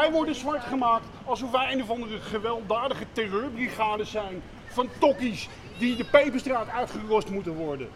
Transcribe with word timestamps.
wij 0.00 0.10
worden 0.10 0.34
zwart 0.34 0.64
gemaakt 0.64 1.04
alsof 1.24 1.50
wij 1.50 1.72
een 1.72 1.82
of 1.82 1.90
andere 1.90 2.20
gewelddadige 2.20 3.04
terreurbrigade 3.12 4.04
zijn. 4.04 4.42
Van 4.66 4.88
tokkies 4.98 5.48
die 5.78 5.96
de 5.96 6.04
Peperstraat 6.04 6.68
uitgerost 6.68 7.30
moeten 7.30 7.54
worden. 7.54 7.88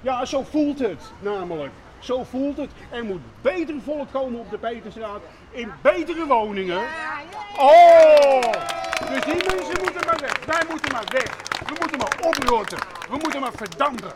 Ja, 0.00 0.24
zo 0.24 0.42
voelt 0.42 0.78
het 0.78 1.12
namelijk. 1.18 1.72
Zo 1.98 2.24
voelt 2.24 2.56
het. 2.56 2.70
Er 2.90 3.04
moet 3.04 3.20
beter 3.40 3.74
volk 3.84 4.12
komen 4.12 4.40
op 4.40 4.50
de 4.50 4.58
Peterstraat. 4.58 5.20
In 5.50 5.70
betere 5.82 6.26
woningen. 6.26 6.82
Oh! 7.58 8.40
Dus 9.10 9.24
die 9.24 9.34
mensen 9.34 9.82
moeten 9.82 10.06
maar 10.06 10.18
weg. 10.20 10.44
Wij 10.46 10.62
moeten 10.68 10.92
maar 10.92 11.06
weg. 11.08 11.36
We 11.66 11.74
moeten 11.80 11.98
maar 11.98 12.18
oprotten. 12.22 12.78
We 13.10 13.16
moeten 13.22 13.40
maar 13.40 13.52
verdampen. 13.54 14.12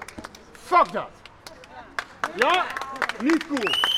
Fuck 0.52 0.92
dat. 0.92 1.10
Ja? 2.36 2.64
Niet 3.20 3.46
cool. 3.46 3.91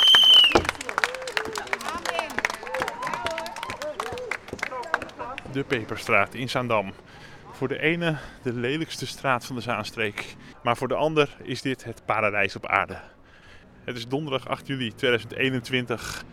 De 5.54 5.64
Peperstraat 5.64 6.34
in 6.34 6.48
Zaandam. 6.48 6.92
Voor 7.52 7.68
de 7.68 7.80
ene 7.80 8.16
de 8.42 8.52
lelijkste 8.52 9.06
straat 9.06 9.46
van 9.46 9.56
de 9.56 9.62
Zaanstreek. 9.62 10.36
Maar 10.62 10.76
voor 10.76 10.88
de 10.88 10.94
ander 10.94 11.36
is 11.42 11.62
dit 11.62 11.84
het 11.84 12.02
paradijs 12.04 12.56
op 12.56 12.66
aarde. 12.66 12.96
Het 13.84 13.96
is 13.96 14.08
donderdag 14.08 14.48
8 14.48 14.66
juli 14.66 14.94
2021. 14.94 16.24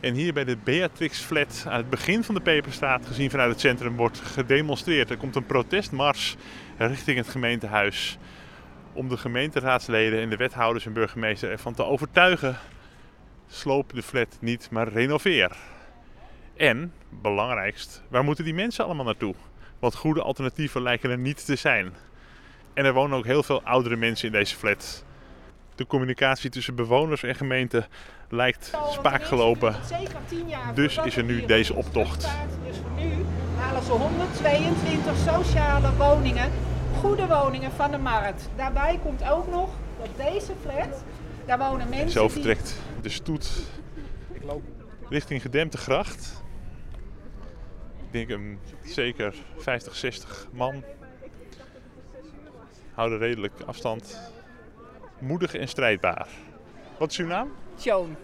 En 0.00 0.14
hier 0.14 0.32
bij 0.32 0.44
de 0.44 0.56
Beatrix 0.56 1.18
Flat 1.18 1.64
aan 1.68 1.76
het 1.76 1.90
begin 1.90 2.24
van 2.24 2.34
de 2.34 2.40
Peperstraat, 2.40 3.06
gezien 3.06 3.30
vanuit 3.30 3.50
het 3.50 3.60
centrum, 3.60 3.96
wordt 3.96 4.20
gedemonstreerd. 4.20 5.10
Er 5.10 5.16
komt 5.16 5.36
een 5.36 5.46
protestmars 5.46 6.36
richting 6.78 7.16
het 7.16 7.28
gemeentehuis. 7.28 8.18
Om 8.92 9.08
de 9.08 9.16
gemeenteraadsleden 9.16 10.20
en 10.20 10.30
de 10.30 10.36
wethouders 10.36 10.86
en 10.86 10.92
burgemeester 10.92 11.50
ervan 11.50 11.74
te 11.74 11.84
overtuigen. 11.84 12.56
Sloop 13.46 13.92
de 13.92 14.02
flat 14.02 14.36
niet, 14.40 14.70
maar 14.70 14.88
renoveer. 14.88 15.73
En, 16.56 16.92
belangrijkst, 17.08 18.02
waar 18.08 18.24
moeten 18.24 18.44
die 18.44 18.54
mensen 18.54 18.84
allemaal 18.84 19.04
naartoe? 19.04 19.34
Want 19.78 19.94
goede 19.94 20.22
alternatieven 20.22 20.82
lijken 20.82 21.10
er 21.10 21.18
niet 21.18 21.44
te 21.44 21.56
zijn. 21.56 21.92
En 22.74 22.84
er 22.84 22.92
wonen 22.92 23.18
ook 23.18 23.24
heel 23.24 23.42
veel 23.42 23.62
oudere 23.62 23.96
mensen 23.96 24.26
in 24.26 24.32
deze 24.32 24.56
flat. 24.56 25.04
De 25.74 25.86
communicatie 25.86 26.50
tussen 26.50 26.74
bewoners 26.74 27.22
en 27.22 27.34
gemeente 27.34 27.86
lijkt 28.28 28.72
spaak 28.90 29.24
gelopen. 29.24 29.76
Dus 30.74 30.98
is 30.98 31.16
er 31.16 31.24
nu 31.24 31.46
deze 31.46 31.74
optocht. 31.74 32.28
Dus 32.66 32.76
voor 32.76 33.04
nu 33.04 33.24
halen 33.58 33.82
ze 33.82 33.90
122 33.90 35.16
sociale 35.16 35.96
woningen, 35.96 36.50
goede 37.00 37.26
woningen 37.26 37.72
van 37.72 37.90
de 37.90 37.98
markt. 37.98 38.48
Daarbij 38.56 38.98
komt 39.02 39.30
ook 39.30 39.48
nog 39.50 39.70
dat 39.98 40.26
deze 40.26 40.52
flat, 40.62 41.04
daar 41.46 41.58
wonen 41.58 41.88
mensen 41.88 42.10
Zo 42.10 42.22
die... 42.22 42.30
vertrekt 42.30 42.80
de 43.02 43.08
stoet 43.08 43.50
richting 45.08 45.42
gedempte 45.42 45.78
gracht. 45.78 46.42
Ik 48.14 48.28
denk 48.28 48.40
een 48.40 48.58
zeker 48.84 49.34
50, 49.56 49.94
60 49.96 50.46
man. 50.52 50.82
Houden 52.94 53.18
redelijk 53.18 53.52
afstand. 53.66 54.32
Moedig 55.18 55.54
en 55.54 55.68
strijdbaar. 55.68 56.26
Wat 56.98 57.10
is 57.10 57.16
uw 57.18 57.26
naam? 57.26 57.52
Joan. 57.76 58.16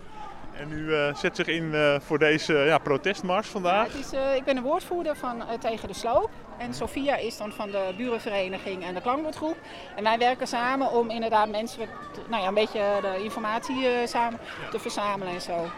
En 0.57 0.73
u 0.73 0.95
eh, 0.95 1.15
zet 1.15 1.37
zich 1.37 1.47
in 1.47 1.75
eh, 1.75 2.01
voor 2.01 2.19
deze 2.19 2.53
ja, 2.55 2.79
protestmars 2.79 3.49
vandaag. 3.49 3.95
Is, 3.95 4.13
eh, 4.13 4.35
ik 4.35 4.45
ben 4.45 4.55
de 4.55 4.61
woordvoerder 4.61 5.17
van 5.17 5.43
Tegen 5.61 5.89
de 5.89 5.95
Sloop. 5.95 6.31
En 6.59 6.75
Sophia 6.75 7.17
is 7.17 7.37
dan 7.37 7.53
van 7.53 7.71
de 7.71 7.95
burenvereniging 7.97 8.85
en 8.85 8.95
de 8.95 9.01
klankbordgroep. 9.01 9.57
En 9.97 10.03
wij 10.05 10.19
werken 10.19 10.47
samen 10.47 10.91
om 10.91 11.11
inderdaad 11.11 11.49
mensen 11.49 11.87
te- 12.13 12.21
nou 12.29 12.43
ja, 12.43 12.49
een 12.49 12.55
beetje 12.55 12.99
de 13.01 13.23
informatie 13.23 13.87
samen 14.07 14.39
te 14.71 14.79
verzamelen 14.79 15.35
en 15.35 15.41
zo. 15.41 15.71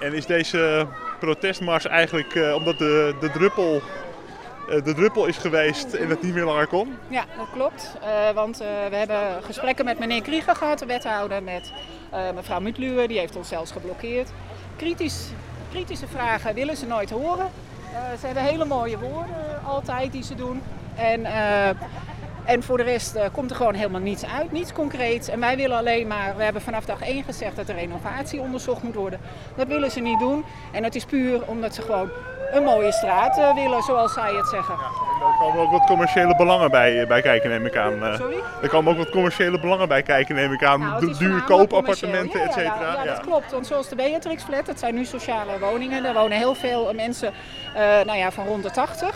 En 0.00 0.12
is 0.12 0.26
deze 0.26 0.86
protestmars 1.24 1.86
eigenlijk 1.86 2.34
eh, 2.34 2.54
omdat 2.54 2.78
de, 2.78 3.14
de, 3.20 3.30
druppel, 3.30 3.82
eh, 4.68 4.84
de 4.84 4.94
druppel 4.94 5.26
is 5.26 5.36
geweest 5.36 5.92
en 5.92 6.08
het 6.08 6.22
niet 6.22 6.34
meer 6.34 6.44
langer 6.44 6.66
kon? 6.66 6.96
Ja, 7.08 7.24
dat 7.36 7.46
klopt. 7.52 7.96
Eh, 8.02 8.34
want 8.34 8.58
we 8.58 8.96
hebben 8.96 9.42
gesprekken 9.42 9.84
met 9.84 9.98
meneer 9.98 10.22
Krieger 10.22 10.56
gehad, 10.56 10.78
de 10.78 10.86
wethouder, 10.86 11.42
met 11.42 11.72
mevrouw 12.34 12.60
Mutluwe, 12.60 13.08
die 13.08 13.18
heeft 13.18 13.36
ons 13.36 13.48
zelfs 13.48 13.72
geblokkeerd. 13.72 14.30
Kritisch, 14.76 15.28
kritische 15.70 16.06
vragen 16.06 16.54
willen 16.54 16.76
ze 16.76 16.86
nooit 16.86 17.10
horen. 17.10 17.50
Ze 18.20 18.26
hebben 18.26 18.44
hele 18.44 18.64
mooie 18.64 18.98
woorden 18.98 19.64
altijd 19.64 20.12
die 20.12 20.22
ze 20.22 20.34
doen. 20.34 20.62
En, 20.96 21.26
en 22.44 22.62
voor 22.62 22.76
de 22.76 22.82
rest 22.82 23.14
eh, 23.14 23.24
komt 23.32 23.50
er 23.50 23.56
gewoon 23.56 23.74
helemaal 23.74 24.00
niets 24.00 24.24
uit, 24.26 24.52
niets 24.52 24.72
concreets. 24.72 25.28
En 25.28 25.40
wij 25.40 25.56
willen 25.56 25.76
alleen 25.76 26.06
maar, 26.06 26.34
we 26.36 26.42
hebben 26.44 26.62
vanaf 26.62 26.84
dag 26.84 27.00
1 27.00 27.24
gezegd 27.24 27.56
dat 27.56 27.66
de 27.66 27.72
renovatie 27.72 28.40
onderzocht 28.40 28.82
moet 28.82 28.94
worden. 28.94 29.20
Dat 29.56 29.66
willen 29.66 29.90
ze 29.90 30.00
niet 30.00 30.18
doen. 30.18 30.44
En 30.72 30.82
dat 30.82 30.94
is 30.94 31.04
puur 31.04 31.42
omdat 31.46 31.74
ze 31.74 31.82
gewoon 31.82 32.10
een 32.52 32.62
mooie 32.62 32.92
straat 32.92 33.38
eh, 33.38 33.54
willen, 33.54 33.82
zoals 33.82 34.12
zij 34.12 34.32
het 34.34 34.46
zeggen. 34.48 34.74
Er 34.74 35.36
komen 35.40 35.60
ook 35.62 35.70
wat 35.70 35.84
commerciële 35.86 36.36
belangen 36.36 36.70
bij, 36.70 37.00
eh, 37.00 37.06
bij 37.08 37.22
kijken, 37.22 37.50
neem 37.50 37.66
ik 37.66 37.76
aan. 37.76 38.16
Sorry? 38.16 38.36
Er 38.62 38.68
komen 38.68 38.92
ook 38.92 38.98
wat 38.98 39.10
commerciële 39.10 39.60
belangen 39.60 39.88
bij 39.88 40.02
kijken, 40.02 40.34
neem 40.34 40.52
ik 40.52 40.64
aan. 40.64 40.80
Nou, 40.80 40.92
het 40.92 41.00
Du- 41.00 41.10
is 41.10 41.18
duur 41.18 41.42
koopappartementen, 41.42 42.40
et 42.42 42.52
cetera. 42.52 42.74
Ja, 42.80 42.92
ja, 42.94 43.04
Ja. 43.04 43.10
dat 43.14 43.20
klopt. 43.20 43.50
Want 43.52 43.66
zoals 43.66 43.88
de 43.88 43.96
Beatrix 43.96 44.42
Flat, 44.42 44.66
dat 44.66 44.78
zijn 44.78 44.94
nu 44.94 45.04
sociale 45.04 45.58
woningen. 45.60 46.02
Daar 46.02 46.14
wonen 46.14 46.38
heel 46.38 46.54
veel 46.54 46.92
mensen 46.94 47.32
eh, 47.74 47.82
nou 47.82 48.18
ja, 48.18 48.30
van 48.30 48.46
rond 48.46 48.62
de 48.62 48.70
80. 48.70 49.14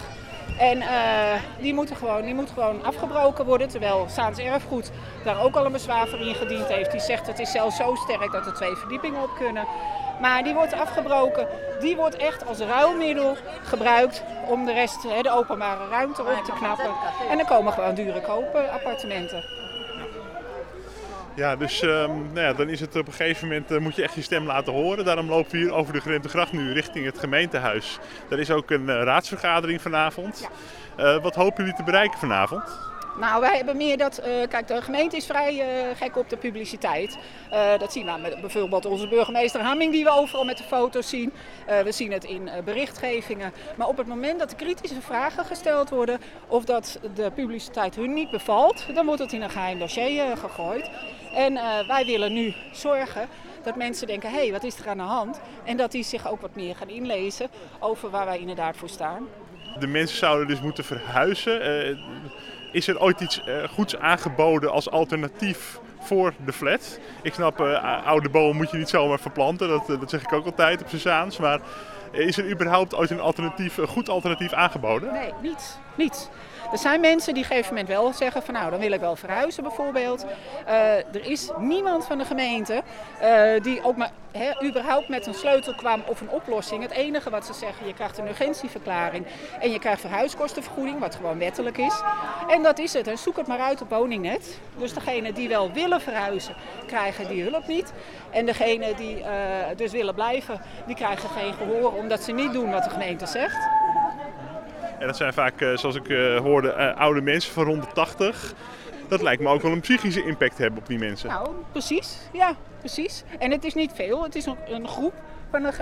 En 0.58 0.80
eh, 0.80 1.42
die, 1.58 1.74
moeten 1.74 1.96
gewoon, 1.96 2.22
die 2.22 2.34
moet 2.34 2.50
gewoon 2.50 2.84
afgebroken 2.84 3.44
worden. 3.44 3.68
Terwijl 3.68 4.06
Saans 4.08 4.38
Erfgoed 4.38 4.90
daar 5.24 5.42
ook 5.42 5.56
al 5.56 5.64
een 5.64 5.72
bezwaar 5.72 6.08
voor 6.08 6.20
ingediend 6.20 6.66
heeft. 6.66 6.90
Die 6.90 7.00
zegt 7.00 7.26
het 7.26 7.38
is 7.38 7.50
zelfs 7.50 7.76
zo 7.76 7.94
sterk 7.94 8.32
dat 8.32 8.46
er 8.46 8.54
twee 8.54 8.74
verdiepingen 8.74 9.22
op 9.22 9.30
kunnen. 9.38 9.66
Maar 10.20 10.42
die 10.42 10.54
wordt 10.54 10.72
afgebroken. 10.72 11.46
Die 11.80 11.96
wordt 11.96 12.16
echt 12.16 12.46
als 12.46 12.58
ruilmiddel 12.58 13.36
gebruikt 13.62 14.22
om 14.48 14.64
de 14.64 14.72
rest, 14.72 15.02
de 15.02 15.30
openbare 15.30 15.88
ruimte 15.88 16.22
op 16.22 16.44
te 16.44 16.52
knappen. 16.52 16.90
En 17.30 17.36
dan 17.36 17.46
komen 17.46 17.72
gewoon 17.72 17.94
dure 17.94 18.20
koopappartementen. 18.20 19.57
Ja, 21.38 21.56
dus 21.56 21.82
ehm, 21.82 22.10
nou 22.32 22.40
ja, 22.40 22.52
dan 22.52 22.68
is 22.68 22.80
het 22.80 22.96
op 22.96 23.06
een 23.06 23.12
gegeven 23.12 23.48
moment, 23.48 23.70
eh, 23.70 23.78
moet 23.78 23.96
je 23.96 24.02
echt 24.02 24.14
je 24.14 24.22
stem 24.22 24.46
laten 24.46 24.72
horen. 24.72 25.04
Daarom 25.04 25.28
lopen 25.28 25.50
we 25.52 25.58
hier 25.58 25.72
over 25.72 25.92
de 25.92 26.00
Geremte 26.00 26.28
Gracht 26.28 26.52
nu 26.52 26.72
richting 26.72 27.04
het 27.04 27.18
gemeentehuis. 27.18 27.98
Er 28.28 28.38
is 28.38 28.50
ook 28.50 28.70
een 28.70 28.88
eh, 28.88 29.02
raadsvergadering 29.02 29.80
vanavond. 29.80 30.48
Eh, 30.96 31.22
wat 31.22 31.34
hopen 31.34 31.56
jullie 31.56 31.74
te 31.74 31.82
bereiken 31.82 32.18
vanavond? 32.18 32.62
Nou, 33.20 33.40
wij 33.40 33.56
hebben 33.56 33.76
meer 33.76 33.96
dat. 33.96 34.22
kijk, 34.48 34.68
de 34.68 34.82
gemeente 34.82 35.16
is 35.16 35.26
vrij 35.26 35.64
gek 35.94 36.16
op 36.16 36.28
de 36.28 36.36
publiciteit. 36.36 37.18
Dat 37.78 37.92
zien 37.92 38.06
we 38.06 38.18
met 38.22 38.40
bijvoorbeeld 38.40 38.86
onze 38.86 39.08
burgemeester 39.08 39.60
Hamming, 39.60 39.92
die 39.92 40.04
we 40.04 40.10
overal 40.10 40.44
met 40.44 40.56
de 40.58 40.64
foto's 40.64 41.08
zien. 41.08 41.32
We 41.84 41.92
zien 41.92 42.12
het 42.12 42.24
in 42.24 42.50
berichtgevingen. 42.64 43.52
Maar 43.76 43.86
op 43.86 43.96
het 43.96 44.06
moment 44.06 44.38
dat 44.38 44.50
er 44.50 44.56
kritische 44.56 45.00
vragen 45.00 45.44
gesteld 45.44 45.90
worden. 45.90 46.20
of 46.46 46.64
dat 46.64 47.00
de 47.14 47.30
publiciteit 47.34 47.94
hun 47.94 48.12
niet 48.12 48.30
bevalt. 48.30 48.86
dan 48.94 49.06
wordt 49.06 49.20
het 49.20 49.32
in 49.32 49.42
een 49.42 49.50
geheim 49.50 49.78
dossier 49.78 50.36
gegooid. 50.36 50.90
En 51.38 51.56
eh, 51.56 51.86
wij 51.86 52.06
willen 52.06 52.32
nu 52.32 52.54
zorgen 52.72 53.28
dat 53.62 53.76
mensen 53.76 54.06
denken: 54.06 54.30
hé, 54.30 54.36
hey, 54.36 54.52
wat 54.52 54.64
is 54.64 54.78
er 54.78 54.88
aan 54.88 54.96
de 54.96 55.02
hand? 55.02 55.40
En 55.64 55.76
dat 55.76 55.92
die 55.92 56.02
zich 56.02 56.30
ook 56.30 56.40
wat 56.40 56.54
meer 56.54 56.76
gaan 56.76 56.88
inlezen 56.88 57.48
over 57.78 58.10
waar 58.10 58.26
wij 58.26 58.38
inderdaad 58.38 58.76
voor 58.76 58.88
staan. 58.88 59.26
De 59.78 59.86
mensen 59.86 60.18
zouden 60.18 60.46
dus 60.46 60.60
moeten 60.60 60.84
verhuizen. 60.84 61.62
Eh, 61.62 61.96
is 62.72 62.88
er 62.88 63.00
ooit 63.00 63.20
iets 63.20 63.44
eh, 63.44 63.68
goeds 63.68 63.96
aangeboden 63.96 64.72
als 64.72 64.90
alternatief 64.90 65.78
voor 65.98 66.34
de 66.44 66.52
flat? 66.52 66.98
Ik 67.22 67.34
snap, 67.34 67.60
oude 68.04 68.28
bomen 68.28 68.56
moet 68.56 68.70
je 68.70 68.76
niet 68.76 68.88
zomaar 68.88 69.20
verplanten. 69.20 69.68
Dat, 69.68 69.86
dat 69.86 70.10
zeg 70.10 70.22
ik 70.22 70.32
ook 70.32 70.44
altijd 70.44 70.82
op 70.82 70.88
Suzannes. 70.88 71.38
Maar 71.38 71.60
is 72.12 72.38
er 72.38 72.50
überhaupt 72.50 72.94
ooit 72.94 73.10
een, 73.10 73.20
alternatief, 73.20 73.76
een 73.76 73.86
goed 73.86 74.08
alternatief 74.08 74.52
aangeboden? 74.52 75.12
Nee, 75.12 75.32
niets. 75.42 75.76
niets. 75.94 76.28
Er 76.72 76.78
zijn 76.78 77.00
mensen 77.00 77.34
die 77.34 77.42
op 77.44 77.50
een 77.50 77.56
gegeven 77.56 77.76
moment 77.76 77.94
wel 77.94 78.12
zeggen 78.12 78.42
van 78.42 78.54
nou, 78.54 78.70
dan 78.70 78.80
wil 78.80 78.92
ik 78.92 79.00
wel 79.00 79.16
verhuizen 79.16 79.62
bijvoorbeeld. 79.62 80.26
Eh, 80.66 80.96
er 80.96 81.30
is 81.30 81.50
niemand 81.58 82.04
van 82.04 82.18
de 82.18 82.24
gemeente 82.24 82.82
eh, 83.20 83.62
die 83.62 83.84
ook 83.84 83.96
maar 83.96 84.10
überhaupt 84.64 85.08
met 85.08 85.26
een 85.26 85.34
sleutel 85.34 85.74
kwam 85.74 86.02
of 86.06 86.20
een 86.20 86.30
oplossing. 86.30 86.82
Het 86.82 86.90
enige 86.90 87.30
wat 87.30 87.46
ze 87.46 87.52
zeggen, 87.52 87.86
je 87.86 87.94
krijgt 87.94 88.18
een 88.18 88.28
urgentieverklaring 88.28 89.26
en 89.60 89.70
je 89.70 89.78
krijgt 89.78 90.00
verhuiskostenvergoeding, 90.00 90.98
wat 90.98 91.14
gewoon 91.14 91.38
wettelijk 91.38 91.78
is. 91.78 92.02
En 92.48 92.62
dat 92.62 92.78
is 92.78 92.92
het. 92.92 93.06
En 93.06 93.18
zoek 93.18 93.36
het 93.36 93.46
maar 93.46 93.60
uit 93.60 93.82
op 93.82 93.90
woningnet. 93.90 94.58
Dus 94.76 94.92
degenen 94.92 95.34
die 95.34 95.48
wel 95.48 95.72
willen 95.72 96.00
verhuizen, 96.00 96.54
krijgen 96.86 97.28
die 97.28 97.42
hulp 97.42 97.66
niet. 97.66 97.92
En 98.30 98.46
degenen 98.46 98.96
die 98.96 99.22
eh, 99.22 99.30
dus 99.76 99.92
willen 99.92 100.14
blijven, 100.14 100.60
die 100.86 100.96
krijgen 100.96 101.28
geen 101.28 101.54
gehoor 101.54 101.92
omdat 101.92 102.22
ze 102.22 102.32
niet 102.32 102.52
doen 102.52 102.70
wat 102.70 102.84
de 102.84 102.90
gemeente 102.90 103.26
zegt. 103.26 103.77
En 104.98 105.06
dat 105.06 105.16
zijn 105.16 105.32
vaak, 105.32 105.60
eh, 105.60 105.76
zoals 105.76 105.94
ik 105.94 106.08
eh, 106.08 106.36
hoorde, 106.36 106.72
eh, 106.72 106.96
oude 106.96 107.20
mensen 107.20 107.52
van 107.52 107.64
rond 107.64 107.82
de 107.82 107.92
80. 107.92 108.54
Dat 109.08 109.22
lijkt 109.22 109.42
me 109.42 109.48
ook 109.48 109.62
wel 109.62 109.72
een 109.72 109.80
psychische 109.80 110.24
impact 110.24 110.58
hebben 110.58 110.78
op 110.78 110.86
die 110.86 110.98
mensen. 110.98 111.28
Nou, 111.28 111.48
precies. 111.72 112.18
Ja, 112.32 112.54
precies. 112.78 113.24
En 113.38 113.50
het 113.50 113.64
is 113.64 113.74
niet 113.74 113.92
veel. 113.94 114.22
Het 114.22 114.34
is 114.34 114.46
een, 114.46 114.88
groep 114.88 115.14
van 115.50 115.64
een 115.64 115.72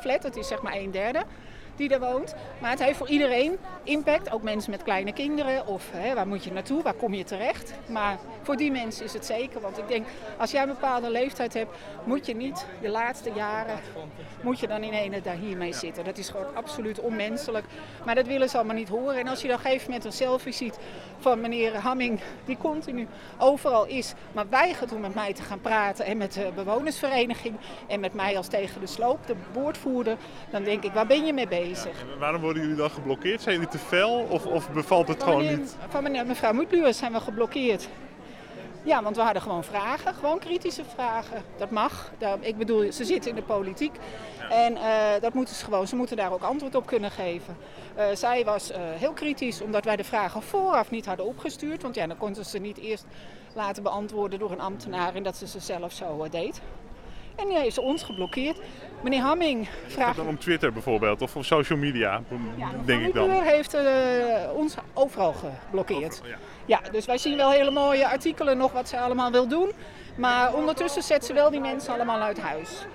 flat. 0.00 0.22
Het 0.22 0.36
is 0.36 0.48
zeg 0.48 0.62
maar 0.62 0.74
een 0.74 0.90
derde. 0.90 1.22
Die 1.76 1.88
er 1.88 2.00
woont. 2.00 2.34
Maar 2.60 2.70
het 2.70 2.82
heeft 2.82 2.98
voor 2.98 3.08
iedereen 3.08 3.58
impact. 3.82 4.32
Ook 4.32 4.42
mensen 4.42 4.70
met 4.70 4.82
kleine 4.82 5.12
kinderen. 5.12 5.66
Of 5.66 5.90
hè, 5.92 6.14
waar 6.14 6.26
moet 6.26 6.44
je 6.44 6.52
naartoe? 6.52 6.82
Waar 6.82 6.94
kom 6.94 7.14
je 7.14 7.24
terecht? 7.24 7.72
Maar 7.86 8.18
voor 8.42 8.56
die 8.56 8.70
mensen 8.70 9.04
is 9.04 9.12
het 9.12 9.26
zeker. 9.26 9.60
Want 9.60 9.78
ik 9.78 9.88
denk, 9.88 10.06
als 10.38 10.50
jij 10.50 10.62
een 10.62 10.68
bepaalde 10.68 11.10
leeftijd 11.10 11.54
hebt, 11.54 11.76
moet 12.04 12.26
je 12.26 12.36
niet 12.36 12.66
de 12.80 12.88
laatste 12.88 13.30
jaren, 13.34 13.78
moet 14.42 14.60
je 14.60 14.66
dan 14.66 14.82
in 14.82 14.92
ene 14.92 15.20
daar 15.20 15.36
hiermee 15.36 15.72
zitten. 15.72 16.04
Dat 16.04 16.18
is 16.18 16.28
gewoon 16.28 16.54
absoluut 16.54 17.00
onmenselijk. 17.00 17.64
Maar 18.04 18.14
dat 18.14 18.26
willen 18.26 18.48
ze 18.48 18.56
allemaal 18.56 18.76
niet 18.76 18.88
horen. 18.88 19.16
En 19.16 19.28
als 19.28 19.40
je 19.40 19.48
dan 19.48 19.56
op 19.56 19.64
een 19.64 19.70
gegeven 19.70 19.90
moment 19.90 20.04
een 20.04 20.12
selfie 20.12 20.52
ziet 20.52 20.78
van 21.18 21.40
meneer 21.40 21.76
Hamming, 21.76 22.20
die 22.44 22.56
continu 22.56 23.06
overal 23.38 23.86
is, 23.86 24.14
maar 24.32 24.48
weigert 24.48 24.92
om 24.92 25.00
met 25.00 25.14
mij 25.14 25.32
te 25.32 25.42
gaan 25.42 25.60
praten 25.60 26.04
en 26.04 26.16
met 26.16 26.32
de 26.32 26.50
bewonersvereniging 26.54 27.56
en 27.86 28.00
met 28.00 28.14
mij 28.14 28.36
als 28.36 28.48
tegen 28.48 28.80
de 28.80 28.86
sloop, 28.86 29.26
de 29.26 29.36
boordvoerder, 29.52 30.16
dan 30.50 30.62
denk 30.62 30.84
ik, 30.84 30.92
waar 30.92 31.06
ben 31.06 31.26
je 31.26 31.32
mee 31.32 31.48
bezig? 31.48 31.63
En 32.12 32.18
waarom 32.18 32.40
worden 32.40 32.62
jullie 32.62 32.76
dan 32.76 32.90
geblokkeerd? 32.90 33.42
Zijn 33.42 33.54
jullie 33.54 33.70
te 33.70 33.78
fel 33.78 34.26
of, 34.30 34.46
of 34.46 34.70
bevalt 34.70 35.08
het 35.08 35.18
Van 35.18 35.26
gewoon 35.28 35.42
meneer- 35.44 35.58
niet? 35.58 35.76
Van 35.88 36.02
meneer, 36.02 36.26
mevrouw 36.26 36.52
Moetluwers 36.52 36.98
zijn 36.98 37.12
we 37.12 37.20
geblokkeerd. 37.20 37.88
Ja, 38.82 39.02
want 39.02 39.16
we 39.16 39.22
hadden 39.22 39.42
gewoon 39.42 39.64
vragen, 39.64 40.14
gewoon 40.14 40.38
kritische 40.38 40.82
vragen. 40.94 41.42
Dat 41.58 41.70
mag. 41.70 42.12
Daar- 42.18 42.36
ik 42.40 42.56
bedoel, 42.56 42.92
ze 42.92 43.04
zitten 43.04 43.30
in 43.30 43.36
de 43.36 43.42
politiek. 43.42 43.92
En 44.50 44.76
eh, 44.76 45.20
dat 45.20 45.34
moeten 45.34 45.54
ze 45.54 45.64
gewoon, 45.64 45.86
ze 45.86 45.96
moeten 45.96 46.16
daar 46.16 46.32
ook 46.32 46.42
antwoord 46.42 46.74
op 46.74 46.86
kunnen 46.86 47.10
geven. 47.10 47.56
Eh, 47.94 48.06
zij 48.14 48.44
was 48.44 48.70
eh, 48.70 48.80
heel 48.82 49.12
kritisch 49.12 49.60
omdat 49.60 49.84
wij 49.84 49.96
de 49.96 50.04
vragen 50.04 50.42
vooraf 50.42 50.90
niet 50.90 51.06
hadden 51.06 51.26
opgestuurd. 51.26 51.82
Want 51.82 51.94
ja, 51.94 52.06
dan 52.06 52.16
konden 52.16 52.44
ze 52.44 52.50
ze 52.50 52.58
niet 52.58 52.78
eerst 52.78 53.04
laten 53.54 53.82
beantwoorden 53.82 54.38
door 54.38 54.50
een 54.50 54.60
ambtenaar 54.60 55.14
en 55.14 55.22
dat 55.22 55.36
ze 55.36 55.46
ze 55.46 55.60
zelf 55.60 55.92
zo 55.92 56.26
deed. 56.30 56.60
En 57.36 57.48
die 57.48 57.58
heeft 57.58 57.78
ons 57.78 58.02
geblokkeerd. 58.02 58.58
Meneer 59.02 59.20
Hamming 59.20 59.68
vraagt. 59.86 60.16
Dan 60.16 60.26
om 60.26 60.38
Twitter 60.38 60.72
bijvoorbeeld 60.72 61.22
of 61.22 61.36
op 61.36 61.44
social 61.44 61.78
media, 61.78 62.22
Ja, 62.56 62.70
denk 62.84 63.06
ik 63.06 63.14
dan. 63.14 63.30
Moetluwer 63.30 63.52
heeft 63.52 63.74
eh, 63.74 63.84
ons 64.54 64.74
overal 64.94 65.32
geblokkeerd. 65.32 66.20
Ja. 66.24 66.36
Ja, 66.66 66.80
dus 66.90 67.06
wij 67.06 67.18
zien 67.18 67.36
wel 67.36 67.50
hele 67.50 67.70
mooie 67.70 68.08
artikelen 68.08 68.56
nog 68.56 68.72
wat 68.72 68.88
ze 68.88 68.98
allemaal 68.98 69.30
wil 69.30 69.48
doen. 69.48 69.72
Maar 70.16 70.54
ondertussen 70.54 71.02
zet 71.02 71.24
ze 71.24 71.32
wel 71.32 71.50
die 71.50 71.60
mensen 71.60 71.94
allemaal 71.94 72.20
uit 72.20 72.40
huis. 72.40 72.86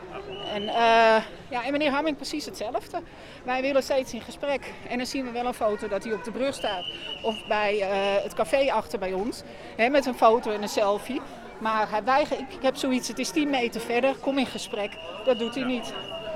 En, 0.54 0.68
eh, 0.68 1.24
ja, 1.50 1.66
en 1.66 1.72
meneer 1.72 1.92
Hamming 1.92 2.16
precies 2.16 2.46
hetzelfde. 2.46 3.02
Wij 3.44 3.62
willen 3.62 3.84
steeds 3.84 4.14
in 4.14 4.22
gesprek. 4.22 4.74
En 4.88 4.98
dan 4.98 5.06
zien 5.06 5.26
we 5.26 5.32
wel 5.32 5.46
een 5.46 5.54
foto 5.54 5.88
dat 5.88 6.04
hij 6.04 6.14
op 6.14 6.24
de 6.24 6.32
brug 6.32 6.54
staat. 6.54 6.86
Of 7.24 7.48
bij 7.48 7.82
eh, 7.82 8.24
het 8.24 8.34
café 8.34 8.72
achter 8.72 9.00
bij 9.00 9.14
ons. 9.14 9.42
Hè, 9.76 9.90
met 9.90 10.06
een 10.06 10.16
foto 10.16 10.52
en 10.52 10.62
een 10.62 10.70
selfie. 10.70 11.22
Maar 11.60 11.90
hij 11.90 12.04
weigert, 12.04 12.40
ik, 12.40 12.62
heb 12.62 12.76
zoiets, 12.76 13.08
het 13.08 13.20
is 13.20 13.30
10 13.30 13.50
meter 13.50 13.82
verder, 13.82 14.16
kom 14.16 14.38
in 14.38 14.46
gesprek. 14.46 14.92
Dat 15.26 15.40
doet 15.40 15.56
hij 15.56 15.64
niet. 15.64 15.94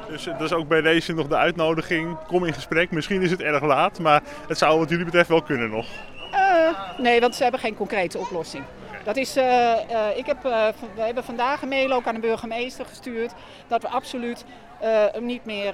Dus 0.09 0.27
eh, 0.27 0.37
dat 0.37 0.51
is 0.51 0.53
ook 0.53 0.67
bij 0.67 0.81
deze 0.81 1.13
nog 1.13 1.27
de 1.27 1.37
uitnodiging. 1.37 2.17
Kom 2.27 2.45
in 2.45 2.53
gesprek. 2.53 2.91
Misschien 2.91 3.21
is 3.21 3.31
het 3.31 3.41
erg 3.41 3.63
laat, 3.63 3.99
maar 3.99 4.21
het 4.47 4.57
zou 4.57 4.79
wat 4.79 4.89
jullie 4.89 5.05
betreft 5.05 5.29
wel 5.29 5.41
kunnen 5.41 5.69
nog. 5.69 5.85
Eh, 6.31 6.69
nee, 6.97 7.19
want 7.19 7.35
ze 7.35 7.43
hebben 7.43 7.61
geen 7.61 7.75
concrete 7.75 8.17
oplossing. 8.17 8.63
Dat 9.03 9.17
is, 9.17 9.35
eh, 9.35 9.73
ik 10.15 10.25
heb, 10.25 10.43
we 10.95 11.01
hebben 11.01 11.23
vandaag 11.23 11.61
een 11.61 11.69
mail 11.69 11.91
ook 11.91 12.07
aan 12.07 12.13
de 12.15 12.21
burgemeester 12.21 12.85
gestuurd 12.85 13.33
dat 13.67 13.81
we 13.81 13.87
absoluut 13.87 14.45
hem 15.11 15.25
niet 15.25 15.45
meer, 15.45 15.73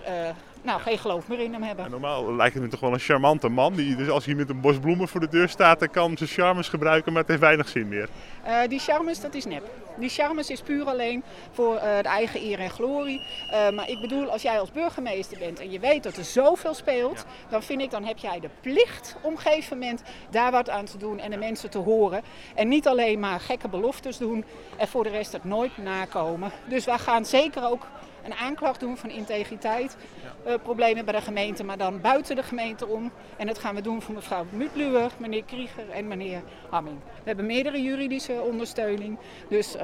nou 0.62 0.82
geen 0.82 0.98
geloof 0.98 1.28
meer 1.28 1.40
in 1.40 1.54
hem 1.54 1.64
hebben. 1.64 1.86
En 1.86 1.92
normaal 1.92 2.36
lijkt 2.36 2.54
het 2.54 2.64
me 2.64 2.70
toch 2.70 2.80
wel 2.80 2.94
een 2.94 3.00
charmante 3.00 3.50
man. 3.50 3.74
Die, 3.74 3.96
dus 3.96 4.10
als 4.10 4.26
hij 4.26 4.36
met 4.36 4.50
een 4.50 4.62
bos 4.62 4.80
bloemen 4.80 5.08
voor 5.08 5.20
de 5.20 5.28
deur 5.28 5.50
staat, 5.50 5.80
dan 5.80 5.90
kan 5.90 6.18
zijn 6.18 6.30
charmes 6.30 6.68
gebruiken, 6.68 7.12
maar 7.12 7.22
het 7.22 7.30
heeft 7.30 7.42
weinig 7.42 7.68
zin 7.68 7.88
meer. 7.88 8.10
Eh, 8.44 8.60
die 8.68 8.80
charmes, 8.80 9.22
dat 9.22 9.34
is 9.34 9.46
nep. 9.46 9.64
Die 9.98 10.10
charmes 10.10 10.50
is 10.50 10.62
puur 10.62 10.86
alleen 10.86 11.24
voor 11.52 11.76
eh, 11.76 11.98
de 11.98 12.08
eigen 12.08 12.42
eer 12.42 12.60
en 12.60 12.70
glorie. 12.70 13.22
Eh, 13.52 13.70
maar 13.70 13.90
ik 13.90 14.02
bedoel, 14.02 14.32
als 14.32 14.42
jij 14.42 14.60
als 14.60 14.72
burgemeester 14.72 15.38
bent 15.38 15.60
en 15.60 15.72
je 15.72 15.80
weet 15.80 16.04
dat 16.04 16.18
er 16.18 16.24
zoveel 16.24 16.74
speelt, 16.74 17.26
dan 17.50 17.64
vind 17.64 17.82
ik, 17.82 17.92
dan 17.92 18.04
heb 18.04 18.18
jij 18.18 18.40
de 18.40 18.50
plicht 18.62 19.16
om 19.22 19.30
op 19.30 19.36
een 19.36 19.42
gegeven 19.42 19.78
moment 19.78 20.04
daar 20.30 20.52
wat 20.52 20.70
aan 20.70 20.86
te 20.86 20.98
doen 20.98 21.20
en 21.20 21.32
de 21.32 21.38
mensen 21.38 21.70
te 21.70 21.78
horen. 21.78 22.22
En 22.56 22.68
niet 22.68 22.88
alleen 22.88 23.20
maar 23.20 23.40
gekke 23.40 23.68
beloftes 23.68 24.18
doen 24.18 24.46
en 24.78 24.88
voor 24.88 25.04
de 25.04 25.10
rest 25.10 25.32
het 25.32 25.44
nooit 25.44 25.78
nakomen. 25.78 26.52
Dus 26.68 26.86
wij 26.86 26.98
gaan 26.98 27.26
zeker 27.26 27.70
ook 27.70 27.88
een 28.32 28.38
aanklacht 28.38 28.80
doen 28.80 28.98
van 28.98 29.10
integriteit. 29.10 29.98
eh, 30.46 30.54
problemen 30.64 31.06
bij 31.06 31.14
de 31.14 31.22
gemeente, 31.22 31.64
maar 31.64 31.78
dan 31.78 32.02
buiten 32.02 32.36
de 32.36 32.44
gemeente 32.44 32.88
om. 32.88 33.12
En 33.38 33.48
dat 33.48 33.60
gaan 33.60 33.76
we 33.76 33.82
doen 33.82 34.02
voor 34.02 34.14
mevrouw 34.16 34.46
Mutluwer, 34.50 35.12
meneer 35.18 35.44
Krieger 35.44 35.90
en 35.90 36.08
meneer 36.08 36.42
Hamming. 36.70 36.98
We 37.06 37.24
hebben 37.24 37.46
meerdere 37.46 37.82
juridische 37.82 38.42
ondersteuning, 38.42 39.18
dus 39.50 39.76
eh, 39.76 39.84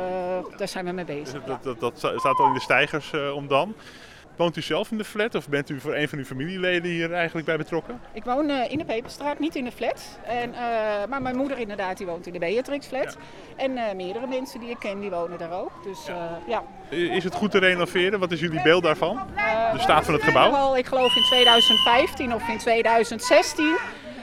daar 0.58 0.68
zijn 0.68 0.86
we 0.86 0.92
mee 0.92 1.06
bezig. 1.06 1.44
Dat, 1.44 1.64
dat, 1.64 1.80
dat 1.80 1.98
staat 1.98 2.40
al 2.40 2.48
in 2.48 2.54
de 2.54 2.60
stijgers 2.60 3.14
eh, 3.14 3.36
om 3.36 3.48
dan. 3.48 3.76
Woont 4.36 4.58
u 4.58 4.62
zelf 4.62 4.92
in 4.92 4.98
de 4.98 5.04
flat 5.04 5.36
of 5.36 5.50
bent 5.50 5.70
u 5.70 5.80
voor 5.80 5.96
een 5.96 6.10
van 6.10 6.18
uw 6.18 6.26
familieleden 6.26 6.92
hier 6.92 7.14
eigenlijk 7.14 7.46
bij 7.46 7.58
betrokken? 7.58 8.02
Ik 8.14 8.24
woon 8.24 8.50
eh, 8.50 8.72
in 8.72 8.78
de 8.78 8.86
Peperstraat, 8.86 9.40
niet 9.40 9.56
in 9.56 9.64
de 9.64 9.72
flat. 9.72 10.20
En, 10.28 10.54
eh, 10.54 10.60
maar 11.10 11.22
mijn 11.22 11.36
moeder 11.36 11.58
inderdaad, 11.58 11.98
die 11.98 12.06
woont 12.06 12.28
in 12.28 12.34
de 12.34 12.40
Beatrix-flat. 12.40 13.18
En 13.56 13.78
eh, 13.78 13.96
meerdere 13.96 14.28
mensen 14.28 14.60
die 14.60 14.70
ik 14.70 14.80
ken, 14.80 15.00
die 15.00 15.10
wonen 15.10 15.38
daar 15.38 15.52
ook. 15.52 15.72
Dus 15.84 16.08
eh, 16.08 16.16
ja. 16.48 16.64
Is 16.90 17.24
het 17.24 17.34
goed 17.36 17.52
te 17.52 17.60
renoveren? 17.60 18.20
Wat 18.20 18.32
is 18.32 18.40
jullie 18.40 18.62
beeld 18.62 18.84
daarvan? 18.84 19.20
De 19.74 19.80
staat 19.80 20.06
van 20.06 20.14
het 20.14 20.24
gebouw? 20.24 20.52
Al, 20.52 20.78
ik 20.78 20.86
geloof 20.86 21.16
in 21.16 21.24
2015 21.24 22.34
of 22.34 22.48
in 22.48 22.58
2016 22.58 23.78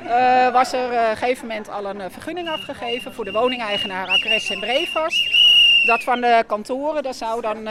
eh, 0.06 0.52
was 0.52 0.72
er 0.72 0.90
eh, 0.90 1.04
op 1.04 1.10
een 1.10 1.16
gegeven 1.16 1.46
moment 1.46 1.68
al 1.68 1.84
een 1.84 2.10
vergunning 2.10 2.48
afgegeven 2.48 3.14
voor 3.14 3.24
de 3.24 3.32
woningeigenaar 3.32 4.08
Acres 4.08 4.50
en 4.50 4.60
Brevast. 4.60 5.30
Dat 5.86 6.02
van 6.02 6.20
de 6.20 6.44
kantoren, 6.46 7.02
dat 7.02 7.16
zou 7.16 7.40
dan, 7.40 7.68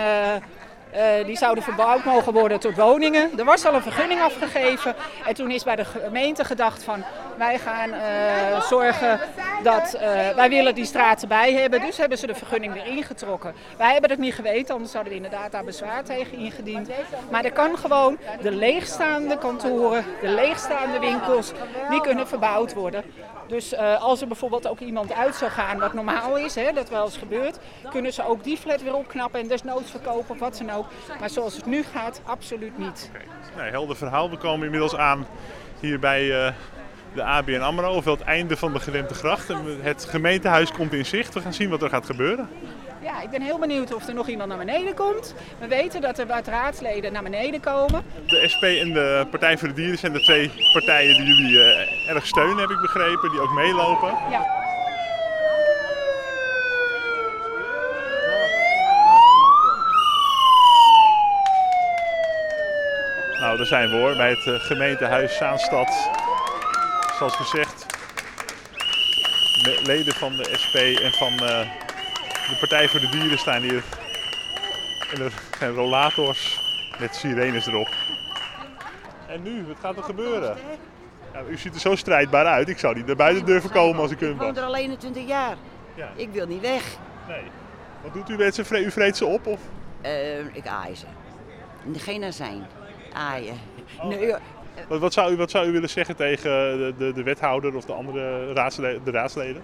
eh, 0.91 1.25
die 1.25 1.37
zouden 1.37 1.63
verbouwd 1.63 2.05
mogen 2.05 2.33
worden 2.33 2.59
tot 2.59 2.75
woningen. 2.75 3.29
Er 3.37 3.45
was 3.45 3.65
al 3.65 3.73
een 3.73 3.81
vergunning 3.81 4.21
afgegeven 4.21 4.95
en 5.25 5.33
toen 5.33 5.51
is 5.51 5.63
bij 5.63 5.75
de 5.75 5.85
gemeente 5.85 6.45
gedacht 6.45 6.83
van 6.83 7.03
wij 7.37 7.59
gaan 7.59 7.93
eh, 7.93 8.61
zorgen 8.61 9.19
dat 9.63 9.93
eh, 9.93 10.29
wij 10.35 10.49
willen 10.49 10.75
die 10.75 10.85
straat 10.85 11.21
erbij 11.21 11.53
hebben. 11.53 11.81
Dus 11.81 11.97
hebben 11.97 12.17
ze 12.17 12.27
de 12.27 12.35
vergunning 12.35 12.73
weer 12.73 12.87
ingetrokken. 12.87 13.53
Wij 13.77 13.91
hebben 13.91 14.09
het 14.09 14.19
niet 14.19 14.33
geweten, 14.33 14.73
anders 14.73 14.93
hadden 14.93 15.11
we 15.11 15.17
inderdaad 15.17 15.51
daar 15.51 15.63
bezwaar 15.63 16.03
tegen 16.03 16.37
ingediend. 16.37 16.89
Maar 17.29 17.45
er 17.45 17.51
kan 17.51 17.77
gewoon 17.77 18.17
de 18.41 18.51
leegstaande 18.51 19.37
kantoren, 19.37 20.05
de 20.21 20.27
leegstaande 20.27 20.99
winkels, 20.99 21.51
die 21.89 22.01
kunnen 22.01 22.27
verbouwd 22.27 22.73
worden. 22.73 23.03
Dus 23.51 23.73
eh, 23.73 24.01
als 24.01 24.21
er 24.21 24.27
bijvoorbeeld 24.27 24.67
ook 24.67 24.79
iemand 24.79 25.13
uit 25.13 25.35
zou 25.35 25.51
gaan, 25.51 25.79
wat 25.79 25.93
normaal 25.93 26.37
is, 26.37 26.55
hè, 26.55 26.71
dat 26.73 26.89
wel 26.89 27.05
eens 27.05 27.17
gebeurt, 27.17 27.59
kunnen 27.89 28.13
ze 28.13 28.27
ook 28.27 28.43
die 28.43 28.57
flat 28.57 28.83
weer 28.83 28.95
opknappen 28.95 29.39
en 29.39 29.47
desnoods 29.47 29.91
verkopen 29.91 30.37
wat 30.37 30.57
dan 30.57 30.69
ook. 30.69 30.85
Maar 31.19 31.29
zoals 31.29 31.55
het 31.55 31.65
nu 31.65 31.83
gaat, 31.83 32.21
absoluut 32.25 32.77
niet. 32.77 33.11
Nee, 33.57 33.69
helder 33.69 33.95
verhaal. 33.95 34.29
We 34.29 34.37
komen 34.37 34.65
inmiddels 34.65 34.95
aan 34.95 35.25
hier 35.79 35.99
bij 35.99 36.45
eh, 36.45 36.53
de 37.13 37.23
ABN 37.23 37.61
AMRO, 37.61 37.95
of 37.95 38.03
wel 38.03 38.15
het 38.15 38.23
einde 38.23 38.57
van 38.57 38.73
de 38.73 38.79
gedempte 38.79 39.13
gracht. 39.13 39.47
Het 39.81 40.05
gemeentehuis 40.05 40.71
komt 40.71 40.93
in 40.93 41.05
zicht. 41.05 41.33
We 41.33 41.41
gaan 41.41 41.53
zien 41.53 41.69
wat 41.69 41.81
er 41.81 41.89
gaat 41.89 42.05
gebeuren. 42.05 42.49
Ja, 43.11 43.21
ik 43.21 43.29
ben 43.29 43.41
heel 43.41 43.59
benieuwd 43.59 43.93
of 43.93 44.07
er 44.07 44.13
nog 44.13 44.27
iemand 44.27 44.49
naar 44.49 44.57
beneden 44.57 44.95
komt. 44.95 45.35
We 45.59 45.67
weten 45.67 46.01
dat 46.01 46.19
er 46.19 46.27
wat 46.27 46.47
raadsleden 46.47 47.13
naar 47.13 47.23
beneden 47.23 47.59
komen. 47.59 48.03
De 48.25 48.47
SP 48.53 48.63
en 48.63 48.93
de 48.93 49.27
Partij 49.29 49.57
voor 49.57 49.67
de 49.67 49.73
Dieren 49.73 49.97
zijn 49.97 50.13
de 50.13 50.21
twee 50.21 50.51
partijen 50.73 51.15
die 51.15 51.25
jullie 51.25 51.59
eh, 51.59 52.09
erg 52.09 52.27
steunen, 52.27 52.57
heb 52.57 52.69
ik 52.69 52.81
begrepen, 52.81 53.31
die 53.31 53.39
ook 53.39 53.53
meelopen. 53.53 54.13
Ja. 54.29 54.45
Nou, 63.39 63.57
daar 63.57 63.65
zijn 63.65 63.89
we 63.89 63.95
hoor, 63.95 64.15
bij 64.15 64.29
het 64.29 64.47
eh, 64.47 64.53
gemeentehuis 64.53 65.37
Zaanstad. 65.37 66.09
Zoals 67.17 67.35
gezegd, 67.35 67.85
leden 69.83 70.13
van 70.13 70.35
de 70.35 70.49
SP 70.63 70.75
en 70.75 71.11
van 71.11 71.47
eh, 71.47 71.67
de 72.51 72.57
Partij 72.59 72.87
voor 72.89 72.99
de 72.99 73.09
Dieren 73.09 73.37
staan 73.37 73.61
hier. 73.61 73.83
En 75.13 75.21
er 75.21 75.31
zijn 75.59 75.73
rollators 75.73 76.59
met 76.99 77.15
sirenes 77.15 77.67
erop. 77.67 77.89
En 79.27 79.41
nu, 79.43 79.63
wat 79.67 79.77
gaat 79.81 79.97
er 79.97 80.03
gebeuren? 80.03 80.57
Ja, 81.33 81.41
u 81.49 81.57
ziet 81.57 81.73
er 81.73 81.79
zo 81.79 81.95
strijdbaar 81.95 82.45
uit. 82.45 82.69
Ik 82.69 82.79
zou 82.79 82.95
niet 82.95 83.05
naar 83.05 83.15
buiten 83.15 83.45
durven 83.45 83.69
komen 83.69 84.01
als 84.01 84.11
ik 84.11 84.21
Ik 84.21 84.27
u 84.27 84.35
woon 84.35 84.47
was. 84.47 84.57
er 84.57 84.63
al 84.63 84.75
21 84.75 85.27
jaar. 85.27 85.55
Ja. 85.95 86.09
Ik 86.15 86.29
wil 86.31 86.47
niet 86.47 86.61
weg. 86.61 86.83
Nee. 87.27 87.43
Wat 88.03 88.13
doet 88.13 88.29
u 88.29 88.37
met 88.37 88.55
ze? 88.55 88.83
U 88.85 88.91
vreet 88.91 89.17
ze 89.17 89.25
op? 89.25 89.47
Of? 89.47 89.59
Eh, 90.01 90.39
ik 90.39 90.67
aai 90.67 90.95
ze. 90.95 91.05
Geen 91.97 92.23
azijn. 92.23 92.65
Aaien. 93.13 93.59
Nee, 94.03 94.25
joh. 94.27 94.37
Wat, 94.87 94.99
wat, 94.99 95.13
zou 95.13 95.33
u, 95.33 95.35
wat 95.35 95.51
zou 95.51 95.67
u 95.67 95.71
willen 95.71 95.89
zeggen 95.89 96.15
tegen 96.15 96.51
de, 96.77 96.93
de, 96.97 97.13
de 97.13 97.23
wethouder 97.23 97.75
of 97.75 97.85
de 97.85 97.93
andere 97.93 98.53
raadsleden, 98.53 99.03
de 99.03 99.11
raadsleden? 99.11 99.61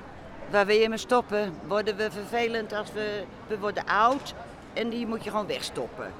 Waar 0.49 0.65
wil 0.65 0.75
je 0.75 0.89
me 0.89 0.97
stoppen? 0.97 1.53
Worden 1.67 1.95
we 1.95 2.11
vervelend 2.11 2.73
als 2.73 2.91
we... 2.93 3.23
We 3.47 3.59
worden 3.59 3.85
oud 3.85 4.33
en 4.73 4.89
die 4.89 5.07
moet 5.07 5.23
je 5.23 5.29
gewoon 5.29 5.47
wegstoppen. 5.47 6.11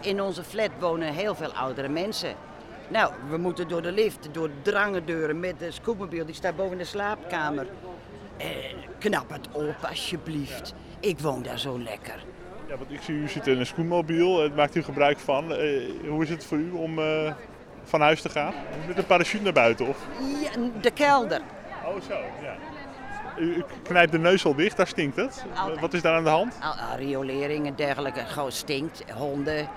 In 0.00 0.22
onze 0.22 0.44
flat 0.44 0.70
wonen 0.78 1.12
heel 1.12 1.34
veel 1.34 1.52
oudere 1.52 1.88
mensen. 1.88 2.34
Nou, 2.88 3.12
we 3.28 3.36
moeten 3.36 3.68
door 3.68 3.82
de 3.82 3.92
lift, 3.92 4.28
door 4.32 4.48
de 4.48 4.70
drangendeuren 4.70 5.40
met 5.40 5.58
de 5.58 5.70
scootmobiel. 5.70 6.26
Die 6.26 6.34
staat 6.34 6.56
boven 6.56 6.78
de 6.78 6.84
slaapkamer. 6.84 7.66
Eh, 8.36 8.46
knap 8.98 9.30
het 9.30 9.48
op, 9.52 9.76
alsjeblieft. 9.88 10.74
Ik 11.00 11.18
woon 11.18 11.42
daar 11.42 11.58
zo 11.58 11.78
lekker. 11.78 12.24
Ja, 12.68 12.76
want 12.76 12.92
ik 12.92 13.00
zie 13.02 13.14
u 13.14 13.28
zit 13.28 13.46
in 13.46 13.58
een 13.58 13.66
schoenmobiel. 13.66 14.42
Het 14.42 14.56
maakt 14.56 14.74
u 14.74 14.82
gebruik 14.82 15.18
van. 15.18 15.52
Eh, 15.52 15.90
hoe 16.08 16.22
is 16.22 16.30
het 16.30 16.44
voor 16.44 16.58
u 16.58 16.70
om 16.70 16.98
eh, 16.98 17.32
van 17.84 18.00
huis 18.00 18.22
te 18.22 18.28
gaan? 18.28 18.52
Met 18.86 18.98
een 18.98 19.06
parachute 19.06 19.42
naar 19.42 19.52
buiten 19.52 19.86
of? 19.86 20.06
Ja, 20.42 20.50
de 20.80 20.90
kelder. 20.90 21.40
Oh 21.84 22.00
zo, 22.08 22.14
ja. 22.42 22.56
U, 23.40 23.64
knijpt 23.82 24.12
de 24.12 24.18
neus 24.18 24.44
al 24.44 24.54
dicht, 24.54 24.76
daar 24.76 24.86
stinkt 24.86 25.16
het. 25.16 25.44
Altijd. 25.54 25.80
Wat 25.80 25.94
is 25.94 26.02
daar 26.02 26.16
aan 26.16 26.24
de 26.24 26.30
hand? 26.30 26.58
Riolering 26.96 27.66
en 27.66 27.74
dergelijke. 27.74 28.20
Gewoon 28.20 28.52
stinkt. 28.52 29.04
Honden. 29.12 29.68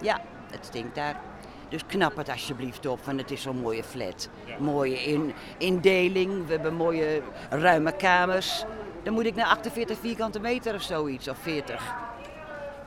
Ja, 0.00 0.20
het 0.50 0.64
stinkt 0.64 0.94
daar. 0.94 1.20
Dus 1.68 1.86
knap 1.86 2.16
het 2.16 2.28
alsjeblieft 2.28 2.86
op, 2.86 3.04
want 3.04 3.20
het 3.20 3.30
is 3.30 3.42
zo'n 3.42 3.60
mooie 3.60 3.84
flat. 3.84 4.28
Mooie 4.58 5.02
in, 5.02 5.34
indeling. 5.58 6.46
We 6.46 6.52
hebben 6.52 6.74
mooie 6.74 7.22
ruime 7.50 7.92
kamers. 7.92 8.64
Dan 9.02 9.12
moet 9.12 9.26
ik 9.26 9.34
naar 9.34 9.46
48 9.46 9.98
vierkante 9.98 10.40
meter 10.40 10.74
of 10.74 10.82
zoiets, 10.82 11.28
of 11.28 11.38
40. 11.38 11.94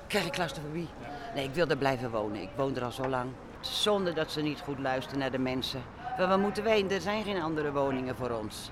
Krijg 0.08 0.26
ik 0.26 0.32
claustrofobie. 0.32 0.88
Nee, 1.36 1.44
ik 1.44 1.54
wil 1.54 1.68
er 1.68 1.78
blijven 1.78 2.12
wonen. 2.12 2.42
Ik 2.42 2.50
woon 2.56 2.76
er 2.76 2.84
al 2.84 2.92
zo 2.92 3.08
lang. 3.08 3.30
Zonder 3.60 4.16
dat 4.16 4.32
ze 4.32 4.42
niet 4.42 4.60
goed 4.60 4.80
luisteren 4.80 5.20
naar 5.20 5.32
de 5.32 5.40
mensen. 5.40 5.82
Maar 6.18 6.28
wat 6.28 6.40
moeten 6.40 6.64
wij? 6.64 6.86
Er 6.90 7.02
zijn 7.02 7.24
geen 7.24 7.42
andere 7.42 7.72
woningen 7.72 8.16
voor 8.16 8.30
ons. 8.30 8.72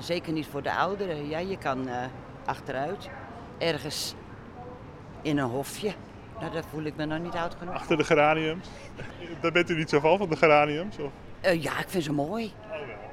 Zeker 0.00 0.32
niet 0.32 0.46
voor 0.46 0.62
de 0.62 0.72
ouderen. 0.72 1.28
Ja, 1.28 1.38
je 1.38 1.58
kan 1.58 1.88
eh, 1.88 2.04
achteruit. 2.44 3.08
Ergens 3.58 4.14
in 5.22 5.38
een 5.38 5.48
hofje. 5.48 5.92
Nou, 6.40 6.52
daar 6.52 6.64
voel 6.70 6.82
ik 6.82 6.96
me 6.96 7.04
nog 7.04 7.18
niet 7.18 7.34
oud 7.34 7.54
genoeg. 7.58 7.74
Achter 7.74 7.96
de 7.96 8.04
geraniums? 8.04 8.68
Daar 9.40 9.52
bent 9.52 9.70
u 9.70 9.76
niet 9.76 9.88
zo 9.88 10.00
van, 10.00 10.18
van 10.18 10.28
de 10.28 10.36
geraniums? 10.36 10.98
Of? 10.98 11.10
Eh, 11.40 11.62
ja, 11.62 11.78
ik 11.78 11.88
vind 11.88 12.04
ze 12.04 12.12
mooi. 12.12 12.52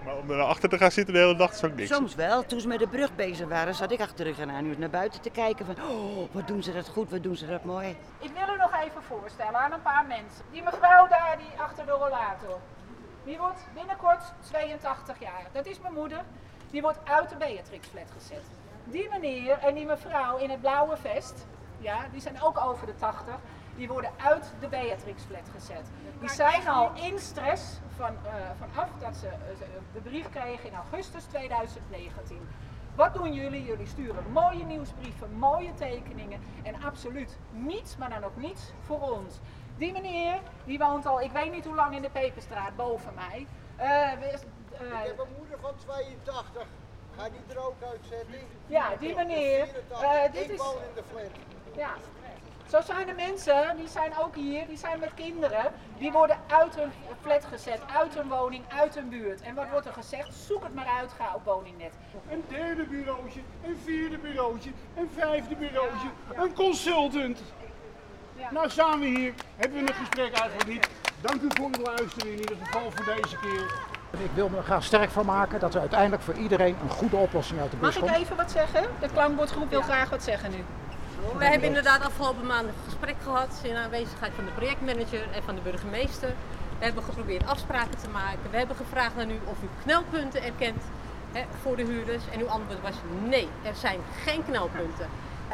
Maar 0.05 0.15
om 0.15 0.29
er 0.29 0.35
nou 0.35 0.49
achter 0.49 0.69
te 0.69 0.77
gaan 0.77 0.91
zitten 0.91 1.13
de 1.13 1.19
hele 1.19 1.35
dag 1.35 1.51
is 1.51 1.63
ook 1.63 1.75
niks. 1.75 1.89
Soms 1.93 2.15
wel. 2.15 2.45
Toen 2.45 2.59
ze 2.59 2.67
met 2.67 2.79
de 2.79 2.87
brug 2.87 3.15
bezig 3.15 3.47
waren, 3.47 3.75
zat 3.75 3.91
ik 3.91 4.01
achter 4.01 4.25
de 4.25 4.33
geraniums 4.33 4.77
naar 4.77 4.89
buiten 4.89 5.21
te 5.21 5.29
kijken. 5.29 5.65
Van, 5.65 5.75
oh, 5.89 6.27
wat 6.31 6.47
doen 6.47 6.63
ze 6.63 6.73
dat 6.73 6.87
goed, 6.87 7.09
wat 7.09 7.23
doen 7.23 7.35
ze 7.35 7.47
dat 7.47 7.63
mooi. 7.63 7.87
Ik 8.19 8.31
wil 8.33 8.55
u 8.55 8.57
nog 8.57 8.83
even 8.83 9.03
voorstellen 9.03 9.59
aan 9.59 9.71
een 9.71 9.81
paar 9.81 10.05
mensen. 10.07 10.45
Die 10.51 10.63
mevrouw 10.63 11.07
daar, 11.07 11.35
die 11.37 11.61
achter 11.61 11.85
de 11.85 11.91
rollator. 11.91 12.59
Die 13.23 13.37
wordt 13.37 13.59
binnenkort 13.73 14.21
82 14.41 15.19
jaar. 15.19 15.47
Dat 15.51 15.65
is 15.65 15.79
mijn 15.79 15.93
moeder. 15.93 16.23
Die 16.75 16.83
wordt 16.83 16.99
uit 17.03 17.29
de 17.29 17.35
Beatrixflat 17.35 18.11
gezet. 18.11 18.43
Die 18.83 19.09
meneer 19.09 19.57
en 19.57 19.75
die 19.75 19.85
mevrouw 19.85 20.37
in 20.37 20.49
het 20.49 20.61
blauwe 20.61 20.97
vest, 20.97 21.47
ja, 21.77 22.07
die 22.11 22.21
zijn 22.21 22.41
ook 22.41 22.59
over 22.59 22.85
de 22.85 22.95
80. 22.95 23.35
Die 23.75 23.87
worden 23.87 24.11
uit 24.17 24.53
de 24.59 24.67
Beatrixflat 24.67 25.49
gezet. 25.53 25.85
Die 26.19 26.29
zijn 26.29 26.67
al 26.67 26.91
in 26.93 27.19
stress 27.19 27.79
van, 27.95 28.15
eh, 28.25 28.33
vanaf 28.59 28.89
dat 28.99 29.15
ze 29.15 29.27
eh, 29.27 29.35
ze 29.57 29.65
de 29.93 29.99
brief 29.99 30.29
kregen 30.29 30.69
in 30.69 30.75
augustus 30.75 31.23
2019. 31.23 32.47
Wat 32.95 33.13
doen 33.13 33.33
jullie? 33.33 33.65
Jullie 33.65 33.87
sturen 33.87 34.31
mooie 34.31 34.65
nieuwsbrieven, 34.65 35.31
mooie 35.31 35.73
tekeningen 35.73 36.41
en 36.63 36.83
absoluut 36.83 37.37
niets, 37.51 37.97
maar 37.97 38.09
dan 38.09 38.23
ook 38.23 38.37
niets 38.37 38.71
voor 38.81 38.99
ons. 38.99 39.39
Die 39.77 39.91
meneer, 39.91 40.39
die 40.65 40.77
woont 40.77 41.05
al, 41.05 41.21
ik 41.21 41.31
weet 41.31 41.51
niet 41.51 41.65
hoe 41.65 41.75
lang 41.75 41.95
in 41.95 42.01
de 42.01 42.09
Peperstraat 42.09 42.75
boven 42.75 43.13
mij. 43.13 43.47
Eh, 43.75 44.11
Ik 44.79 45.07
heb 45.07 45.19
een 45.19 45.33
moeder 45.37 45.57
van 45.61 45.71
82. 45.85 46.63
Ga 47.17 47.23
die 47.29 47.55
er 47.55 47.65
ook 47.67 47.75
uitzetten? 47.91 48.39
Ja, 48.67 48.89
die 48.99 49.15
meneer, 49.15 49.67
eh, 49.91 50.31
dit 50.31 50.41
ik 50.43 50.49
is- 50.51 50.57
woon 50.57 50.73
in 50.75 50.93
de 50.95 51.03
flat. 51.11 51.31
Ja. 51.75 51.89
Zo 52.69 52.81
zijn 52.81 53.07
er 53.09 53.15
mensen, 53.15 53.77
die 53.77 53.87
zijn 53.87 54.17
ook 54.17 54.35
hier, 54.35 54.67
die 54.67 54.77
zijn 54.77 54.99
met 54.99 55.13
kinderen, 55.13 55.71
die 55.97 56.11
worden 56.11 56.37
uit 56.47 56.75
hun 56.75 56.91
flat 57.21 57.45
gezet, 57.45 57.79
uit 57.95 58.15
hun 58.15 58.27
woning, 58.27 58.63
uit 58.73 58.95
hun 58.95 59.09
buurt. 59.09 59.41
En 59.41 59.55
wat 59.55 59.69
wordt 59.69 59.85
er 59.85 59.93
gezegd? 59.93 60.33
Zoek 60.35 60.63
het 60.63 60.73
maar 60.75 60.87
uit, 60.99 61.11
ga 61.11 61.31
op 61.35 61.43
woningnet. 61.45 61.93
Een 62.31 62.43
derde 62.47 62.83
bureautje, 62.83 63.39
een 63.63 63.77
vierde 63.83 64.17
bureautje, 64.17 64.71
een 64.97 65.09
vijfde 65.13 65.55
bureautje, 65.55 66.07
een 66.35 66.53
consultant. 66.53 67.39
Ja. 68.35 68.51
Nou 68.51 68.69
staan 68.69 68.99
we 68.99 69.05
hier, 69.05 69.33
hebben 69.55 69.83
we 69.83 69.87
een 69.89 69.95
gesprek 69.95 70.33
eigenlijk 70.37 70.69
niet. 70.69 70.89
Dank 71.21 71.41
u 71.41 71.47
voor 71.53 71.69
het 71.69 71.81
luisteren 71.87 72.31
in 72.31 72.39
ieder 72.39 72.57
geval 72.63 72.91
voor 72.91 73.05
deze 73.15 73.37
keer. 73.39 73.73
Ik 74.23 74.31
wil 74.33 74.49
me 74.49 74.57
er 74.57 74.63
graag 74.63 74.83
sterk 74.83 75.09
van 75.09 75.25
maken 75.25 75.59
dat 75.59 75.73
er 75.73 75.79
uiteindelijk 75.79 76.21
voor 76.21 76.33
iedereen 76.33 76.75
een 76.81 76.89
goede 76.89 77.15
oplossing 77.15 77.59
uit 77.59 77.71
de 77.71 77.77
bus 77.77 77.99
Mag 77.99 78.09
ik 78.09 78.15
even 78.17 78.35
wat 78.35 78.51
zeggen? 78.51 78.83
De 78.99 79.07
klankbordgroep 79.13 79.69
wil 79.69 79.81
graag 79.81 80.09
wat 80.09 80.23
zeggen 80.23 80.51
nu. 80.51 80.63
We 81.37 81.45
hebben 81.45 81.67
inderdaad 81.67 82.05
afgelopen 82.05 82.45
maand 82.45 82.67
een 82.67 82.73
gesprek 82.85 83.15
gehad 83.23 83.59
in 83.61 83.75
aanwezigheid 83.75 84.31
van 84.35 84.45
de 84.45 84.51
projectmanager 84.51 85.21
en 85.35 85.43
van 85.43 85.55
de 85.55 85.61
burgemeester. 85.61 86.29
We 86.79 86.85
hebben 86.85 87.03
geprobeerd 87.03 87.47
afspraken 87.47 87.97
te 87.97 88.09
maken. 88.13 88.51
We 88.51 88.57
hebben 88.57 88.75
gevraagd 88.75 89.17
aan 89.19 89.29
u 89.29 89.39
of 89.45 89.57
u 89.63 89.67
knelpunten 89.83 90.43
erkent 90.43 90.83
hè, 91.31 91.41
voor 91.61 91.75
de 91.75 91.83
huurders. 91.83 92.23
En 92.33 92.39
uw 92.39 92.47
antwoord 92.47 92.81
was 92.81 92.95
nee, 93.27 93.47
er 93.63 93.75
zijn 93.75 93.99
geen 94.23 94.45
knelpunten. 94.45 95.07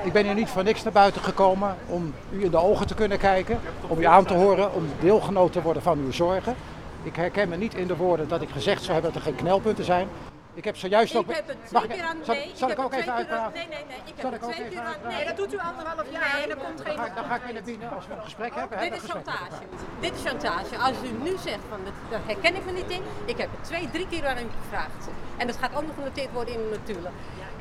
Ik 0.03 0.13
ben 0.13 0.25
hier 0.25 0.33
niet 0.33 0.49
voor 0.49 0.63
niks 0.63 0.83
naar 0.83 0.93
buiten 0.93 1.21
gekomen 1.21 1.75
om 1.87 2.13
u 2.31 2.43
in 2.43 2.51
de 2.51 2.57
ogen 2.57 2.87
te 2.87 2.95
kunnen 2.95 3.17
kijken, 3.17 3.59
om 3.87 3.99
u 3.99 4.05
aan 4.05 4.25
te 4.25 4.33
horen, 4.33 4.73
om 4.73 4.89
deelgenoot 4.99 5.51
te 5.51 5.61
worden 5.61 5.83
van 5.83 5.99
uw 5.99 6.11
zorgen. 6.11 6.55
Ik 7.03 7.15
herken 7.15 7.49
me 7.49 7.55
niet 7.57 7.73
in 7.73 7.87
de 7.87 7.95
woorden 7.95 8.27
dat 8.27 8.41
ik 8.41 8.49
gezegd 8.49 8.81
zou 8.81 8.93
hebben 8.93 9.13
dat 9.13 9.21
er 9.21 9.27
geen 9.27 9.35
knelpunten 9.37 9.85
zijn. 9.85 10.07
Ik 10.53 10.63
heb 10.63 10.75
zojuist 10.77 11.15
ook... 11.15 11.29
Ik 11.29 11.35
heb 11.35 11.47
het 11.47 11.71
Mag 11.71 11.83
twee 11.83 11.97
ik- 11.97 12.01
keer 12.03 12.09
aan... 12.11 12.17
zal, 12.23 12.35
Nee, 12.35 12.51
zal 12.53 12.69
ik 12.69 12.75
heb 12.77 12.85
ook 12.85 12.91
het 12.95 12.99
even 13.01 13.13
twee 13.13 13.25
keer 13.25 13.35
aan- 13.35 13.41
uitpraten? 13.43 13.69
Nee, 13.69 13.77
nee, 13.77 13.85
nee. 13.87 13.97
Ik 14.13 14.13
Zal 14.21 14.31
heb 14.31 14.33
ik 14.33 14.39
het 14.39 14.49
ook 14.49 14.55
twee 14.55 14.65
even 14.67 14.77
keer 14.77 14.87
aan... 14.87 14.95
Nee, 15.07 15.15
Nee, 15.15 15.25
dat 15.25 15.37
doet 15.37 15.53
u 15.53 15.57
anderhalf 15.69 16.11
jaar 16.11 16.39
en 16.43 16.49
er 16.49 16.55
komt 16.65 16.77
Dan 16.77 16.85
geen... 16.85 16.97
ga, 16.97 17.05
ik- 17.05 17.15
dan 17.15 17.25
ga 17.25 17.35
ik 17.35 17.43
in 17.49 17.55
de 17.55 17.61
binnen 17.61 17.89
als 17.95 18.07
we 18.07 18.13
een 18.13 18.21
gesprek 18.29 18.53
hebben. 18.55 18.77
Dit 18.79 18.89
hebben 18.89 19.03
is 19.05 19.11
chantage. 19.15 19.61
Dit 19.99 20.13
is 20.15 20.21
chantage. 20.29 20.73
Als 20.87 20.97
u 21.09 21.09
nu 21.27 21.33
zegt 21.49 21.63
van 21.69 21.79
dat, 21.87 21.93
daar 22.11 22.19
herken 22.25 22.55
ik 22.55 22.65
me 22.65 22.71
niet 22.71 22.89
in. 22.97 23.01
Ik 23.25 23.37
heb 23.37 23.49
het 23.55 23.63
twee, 23.69 23.89
drie 23.91 24.07
keer 24.07 24.25
aan 24.27 24.37
u 24.37 24.47
gevraagd. 24.63 25.01
En 25.37 25.47
dat 25.47 25.57
gaat 25.57 25.73
ook 25.77 25.85
nog 25.87 25.95
genoteerd 25.95 26.31
worden 26.31 26.53
in 26.53 26.59
de 26.63 26.69
notulen. 26.77 27.11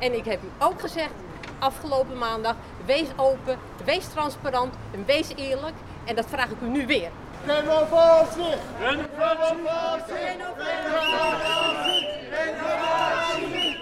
En 0.05 0.13
ik 0.17 0.25
heb 0.25 0.39
u 0.43 0.49
ook 0.59 0.79
gezegd 0.81 1.13
afgelopen 1.59 2.17
maandag. 2.17 2.55
Wees 2.85 3.07
open, 3.15 3.57
wees 3.85 4.05
transparant 4.07 4.73
en 4.93 5.03
wees 5.05 5.29
eerlijk. 5.35 5.75
En 6.03 6.15
dat 6.15 6.25
vraag 6.29 6.49
ik 6.49 6.61
u 6.61 6.67
nu 6.67 6.85
weer. 6.87 7.09
Renovatie! 7.45 8.55
Renovatie! 8.79 10.15
Renovatie! 12.31 13.79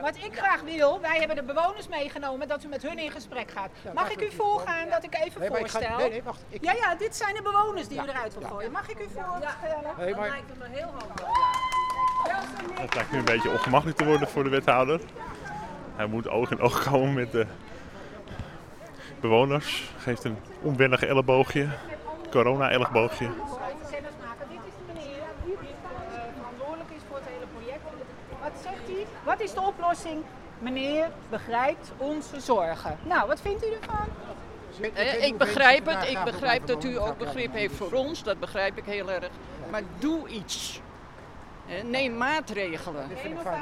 Wat 0.00 0.16
ik 0.16 0.36
graag 0.38 0.60
wil, 0.60 1.00
wij 1.00 1.18
hebben 1.18 1.36
de 1.36 1.42
bewoners 1.42 1.88
meegenomen 1.88 2.48
dat 2.48 2.64
u 2.64 2.68
met 2.68 2.82
hun 2.82 2.98
in 2.98 3.10
gesprek 3.10 3.50
gaat. 3.50 3.70
Mag 3.94 4.10
ik 4.10 4.20
u 4.22 4.30
voorgaan 4.36 4.88
dat 4.90 5.04
ik 5.04 5.14
even 5.24 5.46
voorstel? 5.46 5.96
nee, 5.96 6.10
nee, 6.10 6.22
wacht. 6.22 6.44
Ik- 6.48 6.64
Ja, 6.64 6.72
ja, 6.72 6.94
dit 6.94 7.16
zijn 7.16 7.34
de 7.34 7.42
bewoners 7.42 7.88
die 7.88 7.98
u 7.98 8.08
eruit 8.08 8.38
wil 8.38 8.48
gooien. 8.48 8.72
Mag 8.72 8.88
ik 8.88 8.98
u 8.98 9.08
voorstellen? 9.14 9.94
Nee, 9.98 10.14
maar 10.14 10.38
Het 12.80 12.94
lijkt 12.94 13.12
nu 13.12 13.18
een 13.18 13.24
beetje 13.24 13.50
ongemakkelijk 13.50 13.98
te 13.98 14.04
worden 14.04 14.28
voor 14.28 14.44
de 14.44 14.50
wethouder. 14.50 15.00
Hij 15.96 16.06
moet 16.06 16.28
oog 16.28 16.50
in 16.50 16.60
oog 16.60 16.84
komen 16.90 17.14
met 17.14 17.32
de 17.32 17.46
bewoners. 19.28 19.90
Geeft 19.98 20.24
een 20.24 20.36
onwennig 20.62 21.02
elleboogje. 21.04 21.68
Corona-elleboogje. 22.30 23.26
Kennis 23.90 24.10
maken. 24.24 24.46
Dit 24.48 24.58
is 24.66 24.72
de 24.78 24.92
meneer 24.92 25.22
die 25.44 25.54
eh, 25.54 26.20
verantwoordelijk 26.36 26.90
is 26.96 27.02
voor 27.08 27.16
het 27.16 27.26
hele 27.34 27.46
project. 27.56 27.82
Wat 28.42 28.52
zegt 28.62 28.86
hij? 28.86 29.06
Wat 29.24 29.40
is 29.40 29.52
de 29.54 29.60
oplossing? 29.60 30.22
Meneer 30.58 31.08
begrijpt 31.30 31.92
onze 31.96 32.40
zorgen. 32.40 32.98
Nou, 33.02 33.28
wat 33.28 33.40
vindt 33.40 33.64
u 33.66 33.68
ervan? 33.80 34.06
Eh, 34.94 35.24
Ik 35.26 35.38
begrijp 35.38 35.86
het. 35.86 36.08
Ik 36.10 36.18
begrijp 36.24 36.66
dat 36.66 36.84
u 36.84 36.98
ook 36.98 37.18
begrip 37.18 37.52
heeft 37.52 37.74
voor 37.74 37.92
ons. 37.92 38.22
Dat 38.22 38.40
begrijp 38.40 38.76
ik 38.78 38.84
heel 38.84 39.10
erg. 39.10 39.28
Maar 39.70 39.82
doe 39.98 40.28
iets. 40.28 40.80
Eh, 41.68 41.82
Neem 41.84 42.16
maatregelen. 42.16 43.08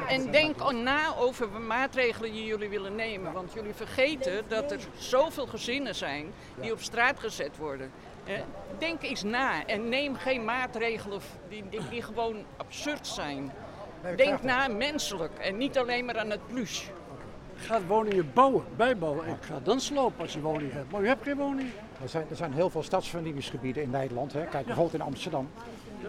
En 0.08 0.30
denk 0.30 0.72
na 0.72 1.14
over 1.16 1.48
maatregelen 1.50 2.32
die 2.32 2.44
jullie 2.44 2.68
willen 2.68 2.94
nemen. 2.94 3.32
Want 3.32 3.52
jullie 3.52 3.74
vergeten 3.74 4.44
dat 4.48 4.72
er 4.72 4.78
zoveel 4.96 5.46
gezinnen 5.46 5.94
zijn 5.94 6.26
die 6.60 6.72
op 6.72 6.80
straat 6.80 7.20
gezet 7.20 7.56
worden. 7.56 7.90
Eh, 8.24 8.34
Denk 8.78 9.02
eens 9.02 9.22
na 9.22 9.66
en 9.66 9.88
neem 9.88 10.14
geen 10.14 10.44
maatregelen 10.44 11.20
die, 11.48 11.64
die, 11.68 11.80
die 11.90 12.02
gewoon 12.02 12.44
absurd 12.56 13.06
zijn. 13.06 13.52
Denk 14.16 14.42
na 14.42 14.68
menselijk 14.68 15.38
en 15.38 15.56
niet 15.56 15.78
alleen 15.78 16.04
maar 16.04 16.18
aan 16.18 16.30
het 16.30 16.46
plus. 16.46 16.90
gaat 17.56 17.86
woningen 17.86 18.30
bouwen, 18.34 18.64
bijbouwen 18.76 19.26
en 19.26 19.38
ga 19.40 19.60
dan 19.62 19.80
slopen 19.80 20.20
als 20.20 20.32
je 20.32 20.40
woning 20.40 20.72
hebt. 20.72 20.90
Maar 20.92 21.00
u 21.02 21.06
hebt 21.06 21.22
geen 21.24 21.36
woning. 21.36 21.70
er 22.02 22.08
zijn, 22.08 22.26
er 22.30 22.36
zijn 22.36 22.52
heel 22.52 22.70
veel 22.70 22.82
stadsvernieuwingsgebieden 22.82 23.82
in 23.82 23.90
Nederland. 23.90 24.32
Hè. 24.32 24.44
Kijk 24.44 24.66
bijvoorbeeld 24.66 24.94
in 24.94 25.06
Amsterdam. 25.06 25.50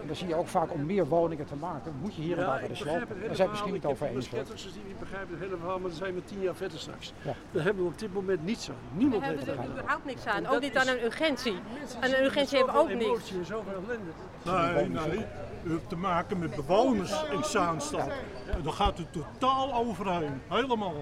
En 0.00 0.06
dan 0.06 0.16
zie 0.16 0.28
je 0.28 0.34
ook 0.34 0.48
vaak 0.48 0.72
om 0.72 0.86
meer 0.86 1.06
woningen 1.06 1.46
te 1.46 1.54
maken, 1.56 1.94
moet 2.00 2.14
je 2.14 2.22
hier 2.22 2.38
en 2.38 2.44
daar 2.46 2.62
ik 2.62 2.68
het 2.68 2.78
hele 2.78 3.06
Daar 3.26 3.36
zijn 3.36 3.46
we 3.48 3.52
misschien 3.52 3.72
niet 3.72 3.84
Ik 3.84 3.90
over 3.90 4.06
eens. 4.06 4.24
schetsers 4.24 4.62
die 4.62 4.82
niet 4.86 4.98
begrijpen 4.98 5.30
het 5.34 5.40
hele 5.44 5.56
verhaal, 5.56 5.78
maar 5.78 5.88
dan 5.88 5.98
zijn 5.98 6.14
we 6.14 6.24
tien 6.24 6.40
jaar 6.40 6.54
verder 6.54 6.78
straks. 6.78 7.12
Ja. 7.22 7.32
Daar 7.50 7.62
hebben 7.64 7.82
we 7.84 7.88
op 7.90 7.98
dit 7.98 8.14
moment 8.14 8.44
niets 8.44 8.68
aan. 8.68 8.74
We 8.92 8.98
Niemand 8.98 9.22
hebben 9.24 9.44
heeft 9.44 9.58
er 9.58 9.64
er 9.64 9.70
überhaupt 9.70 10.04
niks 10.04 10.26
aan. 10.26 10.46
Ook 10.46 10.60
niet 10.60 10.76
aan 10.76 10.88
een 10.88 11.04
urgentie. 11.04 11.56
Aan 12.00 12.10
een 12.12 12.24
urgentie 12.24 12.56
hebben 12.56 12.74
we 12.74 12.80
ook 12.80 12.88
niks. 12.88 13.04
emotie 13.04 13.38
en 13.38 13.46
zoveel 13.46 13.72
ellende. 13.72 14.10
Nee, 14.44 14.88
nee. 14.88 15.24
U 15.66 15.70
hebt 15.70 15.88
te 15.88 15.96
maken 15.96 16.38
met 16.38 16.54
bewoners 16.56 17.22
in 17.32 17.44
Zaanstad. 17.44 18.08
En 18.52 18.62
daar 18.62 18.72
gaat 18.72 18.98
u 18.98 19.04
totaal 19.10 19.74
overheen. 19.74 20.40
Helemaal. 20.48 20.94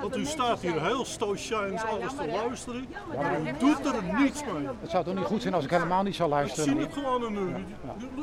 Want 0.00 0.16
u 0.16 0.24
staat 0.24 0.60
hier 0.60 0.82
heel 0.82 1.04
stoïcijns 1.04 1.82
alles 1.84 2.14
te 2.14 2.26
luisteren. 2.26 2.84
Maar 3.16 3.40
u 3.40 3.52
doet 3.58 3.86
er 3.86 4.02
niets 4.18 4.44
mee. 4.44 4.66
Het 4.80 4.90
zou 4.90 5.04
toch 5.04 5.14
niet 5.14 5.24
goed 5.24 5.42
zijn 5.42 5.54
als 5.54 5.64
ik 5.64 5.70
helemaal 5.70 6.02
niet 6.02 6.14
zou 6.14 6.28
Ik 6.28 6.34
luisteren. 6.34 6.64
zie 6.64 6.74
naar 6.74 6.84
het 6.84 6.92
gewoon 6.94 7.24
aan 7.26 7.36
u. 7.36 7.54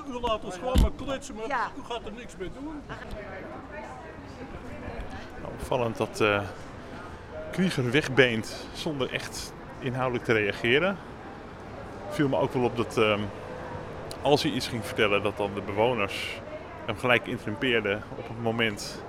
U, 0.09 0.19
laat 0.21 0.43
ons 0.43 0.55
gewoon 0.55 0.81
maar 0.81 0.91
kletsen, 1.05 1.35
maar 1.35 1.47
Ja. 1.47 1.71
u 1.77 1.81
gaat 1.93 2.05
er 2.05 2.11
niks 2.11 2.35
mee 2.37 2.49
doen. 2.53 2.81
Nou, 5.41 5.53
opvallend 5.59 5.97
dat 5.97 6.21
eh 6.21 6.41
Krieger 7.51 7.91
wegbeent 7.91 8.67
zonder 8.73 9.13
echt 9.13 9.53
inhoudelijk 9.79 10.25
te 10.25 10.33
reageren. 10.33 10.97
viel 12.09 12.27
me 12.27 12.37
ook 12.37 12.53
wel 12.53 12.63
op 12.63 12.77
dat 12.77 12.97
ehm, 12.97 13.19
als 14.21 14.43
hij 14.43 14.51
iets 14.51 14.67
ging 14.67 14.85
vertellen, 14.85 15.23
dat 15.23 15.37
dan 15.37 15.53
de 15.53 15.61
bewoners 15.61 16.39
hem 16.85 16.97
gelijk 16.97 17.27
interrumpeerden 17.27 18.03
op 18.17 18.27
het 18.27 18.41
moment 18.43 19.03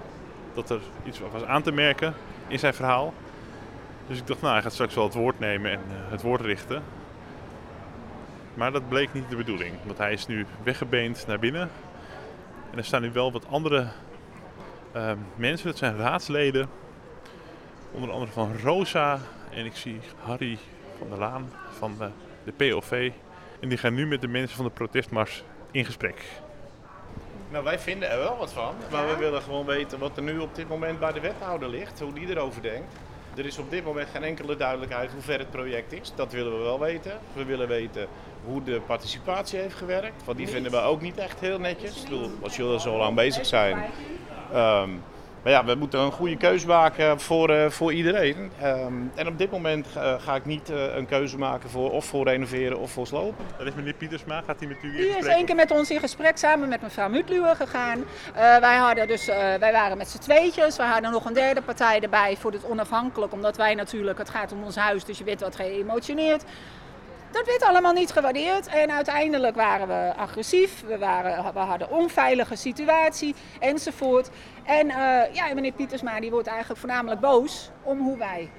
dat 0.55 0.71
er 0.71 0.81
iets 1.05 1.21
was 1.33 1.45
aan 1.45 1.63
te 1.63 1.73
merken 1.73 2.15
in 2.49 2.59
zijn 2.59 2.75
verhaal. 2.75 3.13
Dus 4.07 4.19
ik 4.19 4.27
dacht, 4.27 4.41
nou, 4.41 4.53
hij 4.53 4.63
gaat 4.63 4.73
straks 4.73 4.95
wel 4.95 5.05
het 5.05 5.15
woord 5.15 5.39
nemen 5.39 5.71
en 5.71 5.81
eh, 5.89 6.11
het 6.11 6.23
woord 6.23 6.41
richten. 6.41 6.83
Maar 8.61 8.73
dat 8.73 8.89
bleek 8.89 9.13
niet 9.13 9.31
de 9.31 9.37
bedoeling, 9.37 9.75
want 9.85 9.99
hij 9.99 10.13
is 10.13 10.27
nu 10.27 10.47
weggebeend 10.63 11.27
naar 11.27 11.39
binnen. 11.39 11.71
En 12.71 12.79
er 12.79 12.85
staan 12.85 13.03
nu 13.03 13.13
wel 13.13 13.33
wat 13.33 13.47
andere 13.47 13.89
ehm, 14.93 15.17
mensen, 15.37 15.67
dat 15.67 15.79
zijn 15.79 15.97
raadsleden. 15.97 16.69
Onder 17.91 18.11
andere 18.11 18.33
van 18.33 18.57
Rosa 18.63 19.19
en 19.51 19.65
ik 19.65 19.77
zie 19.77 20.01
Harry 20.23 20.59
van 20.99 21.09
der 21.09 21.19
Laan 21.19 21.53
van 21.79 21.95
de, 21.99 22.09
de 22.45 22.53
POV. 22.53 23.11
En 23.61 23.69
die 23.69 23.79
gaan 23.79 23.95
nu 23.95 24.07
met 24.07 24.21
de 24.21 24.29
mensen 24.29 24.57
van 24.57 24.65
de 24.65 24.71
protestmars 24.71 25.43
in 25.71 25.85
gesprek. 25.85 26.23
Nou, 27.51 27.65
wij 27.65 27.79
vinden 27.79 28.11
er 28.11 28.19
wel 28.19 28.37
wat 28.37 28.53
van. 28.53 28.75
Maar 28.91 29.07
we 29.07 29.17
willen 29.17 29.43
gewoon 29.43 29.67
weten 29.67 29.99
wat 29.99 30.17
er 30.17 30.23
nu 30.23 30.39
op 30.39 30.55
dit 30.55 30.69
moment 30.69 30.99
bij 30.99 31.13
de 31.13 31.21
wethouder 31.21 31.69
ligt. 31.69 32.01
Hoe 32.01 32.13
die 32.13 32.29
erover 32.29 32.63
denkt. 32.63 32.95
Er 33.37 33.47
is 33.47 33.59
op 33.59 33.71
dit 33.71 33.85
moment 33.85 34.09
geen 34.13 34.23
enkele 34.23 34.57
duidelijkheid 34.57 35.13
hoe 35.13 35.23
ver 35.23 35.39
het 35.39 35.51
project 35.51 35.93
is. 35.93 36.13
Dat 36.15 36.33
willen 36.33 36.59
we 36.59 36.63
wel 36.63 36.79
weten. 36.81 37.19
We 37.33 37.45
willen 37.45 37.69
weten 37.69 38.07
hoe 38.45 38.63
de 38.63 38.81
participatie 38.87 39.59
heeft 39.59 39.75
gewerkt. 39.75 40.25
Want 40.25 40.39
die 40.39 40.49
vinden 40.49 40.73
we 40.73 40.79
ook 40.79 41.01
niet 41.01 41.19
echt 41.19 41.41
heel 41.41 41.59
netjes. 41.59 41.97
Ik 41.97 42.09
bedoel, 42.09 42.31
als 42.43 42.57
jullie 42.57 42.81
zo 42.81 42.97
lang 42.97 43.15
bezig 43.15 43.47
zijn. 43.47 43.85
Ehm, 44.53 44.91
maar 45.43 45.53
ja, 45.53 45.65
we 45.65 45.75
moeten 45.75 46.01
een 46.01 46.13
goede 46.13 46.37
keuze 46.37 46.67
maken 46.67 47.21
voor, 47.21 47.51
uh, 47.51 47.69
voor 47.69 47.93
iedereen. 47.93 48.51
Um, 48.65 49.13
en 49.15 49.27
op 49.27 49.39
dit 49.39 49.51
moment 49.51 49.87
uh, 49.97 50.15
ga 50.19 50.35
ik 50.35 50.45
niet 50.45 50.71
uh, 50.71 50.97
een 50.97 51.07
keuze 51.07 51.39
maken 51.39 51.71
voor 51.71 51.91
of 51.91 52.05
voor 52.05 52.25
renoveren 52.29 52.79
of 52.79 52.91
voor 52.91 53.07
slopen. 53.07 53.45
Dat 53.59 53.67
is 53.67 53.75
meneer 53.75 53.95
Pietersma, 53.95 54.43
gaat 54.47 54.59
hij 54.59 54.69
met 54.69 54.77
u 54.83 54.89
in 54.89 54.97
Die 54.97 55.05
gesprek? 55.05 55.25
is 55.25 55.35
één 55.35 55.45
keer 55.45 55.55
met 55.55 55.71
ons 55.71 55.91
in 55.91 56.01
gesprek 56.01 56.37
samen 56.37 56.69
met 56.69 56.83
mevrouw 56.83 57.09
Mutluwe 57.09 57.55
gegaan. 57.55 58.05
wij, 58.61 58.77
hadden 58.77 59.07
dus, 59.07 59.27
wij 59.27 59.73
waren 59.73 59.97
met 59.97 60.09
z'n 60.09 60.19
tweetjes. 60.19 60.77
We 60.77 60.83
hadden 60.83 61.11
nog 61.11 61.25
een 61.25 61.35
derde 61.35 61.63
partij 61.63 62.01
erbij 62.01 62.37
voor 62.37 62.53
het 62.53 62.65
onafhankelijk. 62.65 63.33
Omdat 63.33 63.57
wij 63.57 63.75
natuurlijk, 63.75 64.19
het 64.19 64.31
gaat 64.31 64.53
om 64.53 64.65
ons 64.65 64.77
huis, 64.77 65.05
dus 65.05 65.19
je 65.19 65.25
weet 65.25 65.41
wat 65.41 65.57
geëmotioneerd. 65.57 66.45
Dat 67.31 67.47
werd 67.47 67.63
allemaal 67.63 67.93
niet 67.93 68.11
gewaardeerd 68.11 68.67
en 68.67 68.91
uiteindelijk 68.91 69.57
waren 69.57 69.89
we 69.89 70.13
agressief, 70.17 70.83
we, 70.87 70.99
waren, 70.99 71.53
we 71.53 71.59
hadden 71.59 71.91
onveilige 71.91 72.57
situatie 72.57 73.35
enzovoort. 73.59 74.31
En 74.65 74.87
uh, 74.87 74.95
ja, 75.33 75.55
meneer 75.55 75.73
Pietersma 75.73 76.21
die 76.21 76.31
wordt 76.31 76.49
eigenlijk 76.49 76.81
voornamelijk 76.81 77.21
boos 77.21 77.71
om 77.83 77.99
hoe 77.99 78.19
wij 78.19 78.51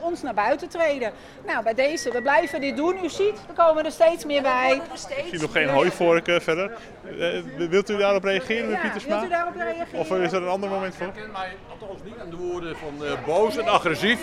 ons 0.00 0.22
naar 0.22 0.34
buiten 0.34 0.68
treden. 0.68 1.12
Nou, 1.46 1.62
bij 1.62 1.74
deze, 1.74 2.10
we 2.12 2.22
blijven 2.22 2.60
dit 2.60 2.76
doen. 2.76 3.04
U 3.04 3.08
ziet, 3.08 3.38
er 3.48 3.54
komen 3.54 3.84
er 3.84 3.92
steeds 3.92 4.24
meer 4.24 4.42
bij. 4.42 4.80
Ik 5.16 5.24
zie 5.30 5.40
nog 5.40 5.52
geen 5.52 5.68
hooivorken 5.68 6.42
verder. 6.42 6.70
Uh, 7.04 7.68
wilt 7.68 7.90
u 7.90 7.96
daarop 7.96 8.24
reageren, 8.24 8.62
meneer 8.62 8.76
ja, 8.76 8.80
Pietersma? 8.82 9.14
Wilt 9.14 9.26
u 9.26 9.28
daarop 9.28 9.54
reageren? 9.56 10.00
Of 10.00 10.10
is 10.10 10.32
er 10.32 10.42
een 10.42 10.48
ander 10.48 10.70
moment 10.70 10.94
voor? 10.94 11.06
Ik 11.06 11.12
ken 11.12 11.30
mij 11.32 11.56
althans 11.70 12.02
niet 12.04 12.18
aan 12.20 12.30
de 12.30 12.36
woorden 12.36 12.76
van 12.76 13.06
uh, 13.06 13.12
boos 13.26 13.56
en 13.56 13.68
agressief. 13.68 14.20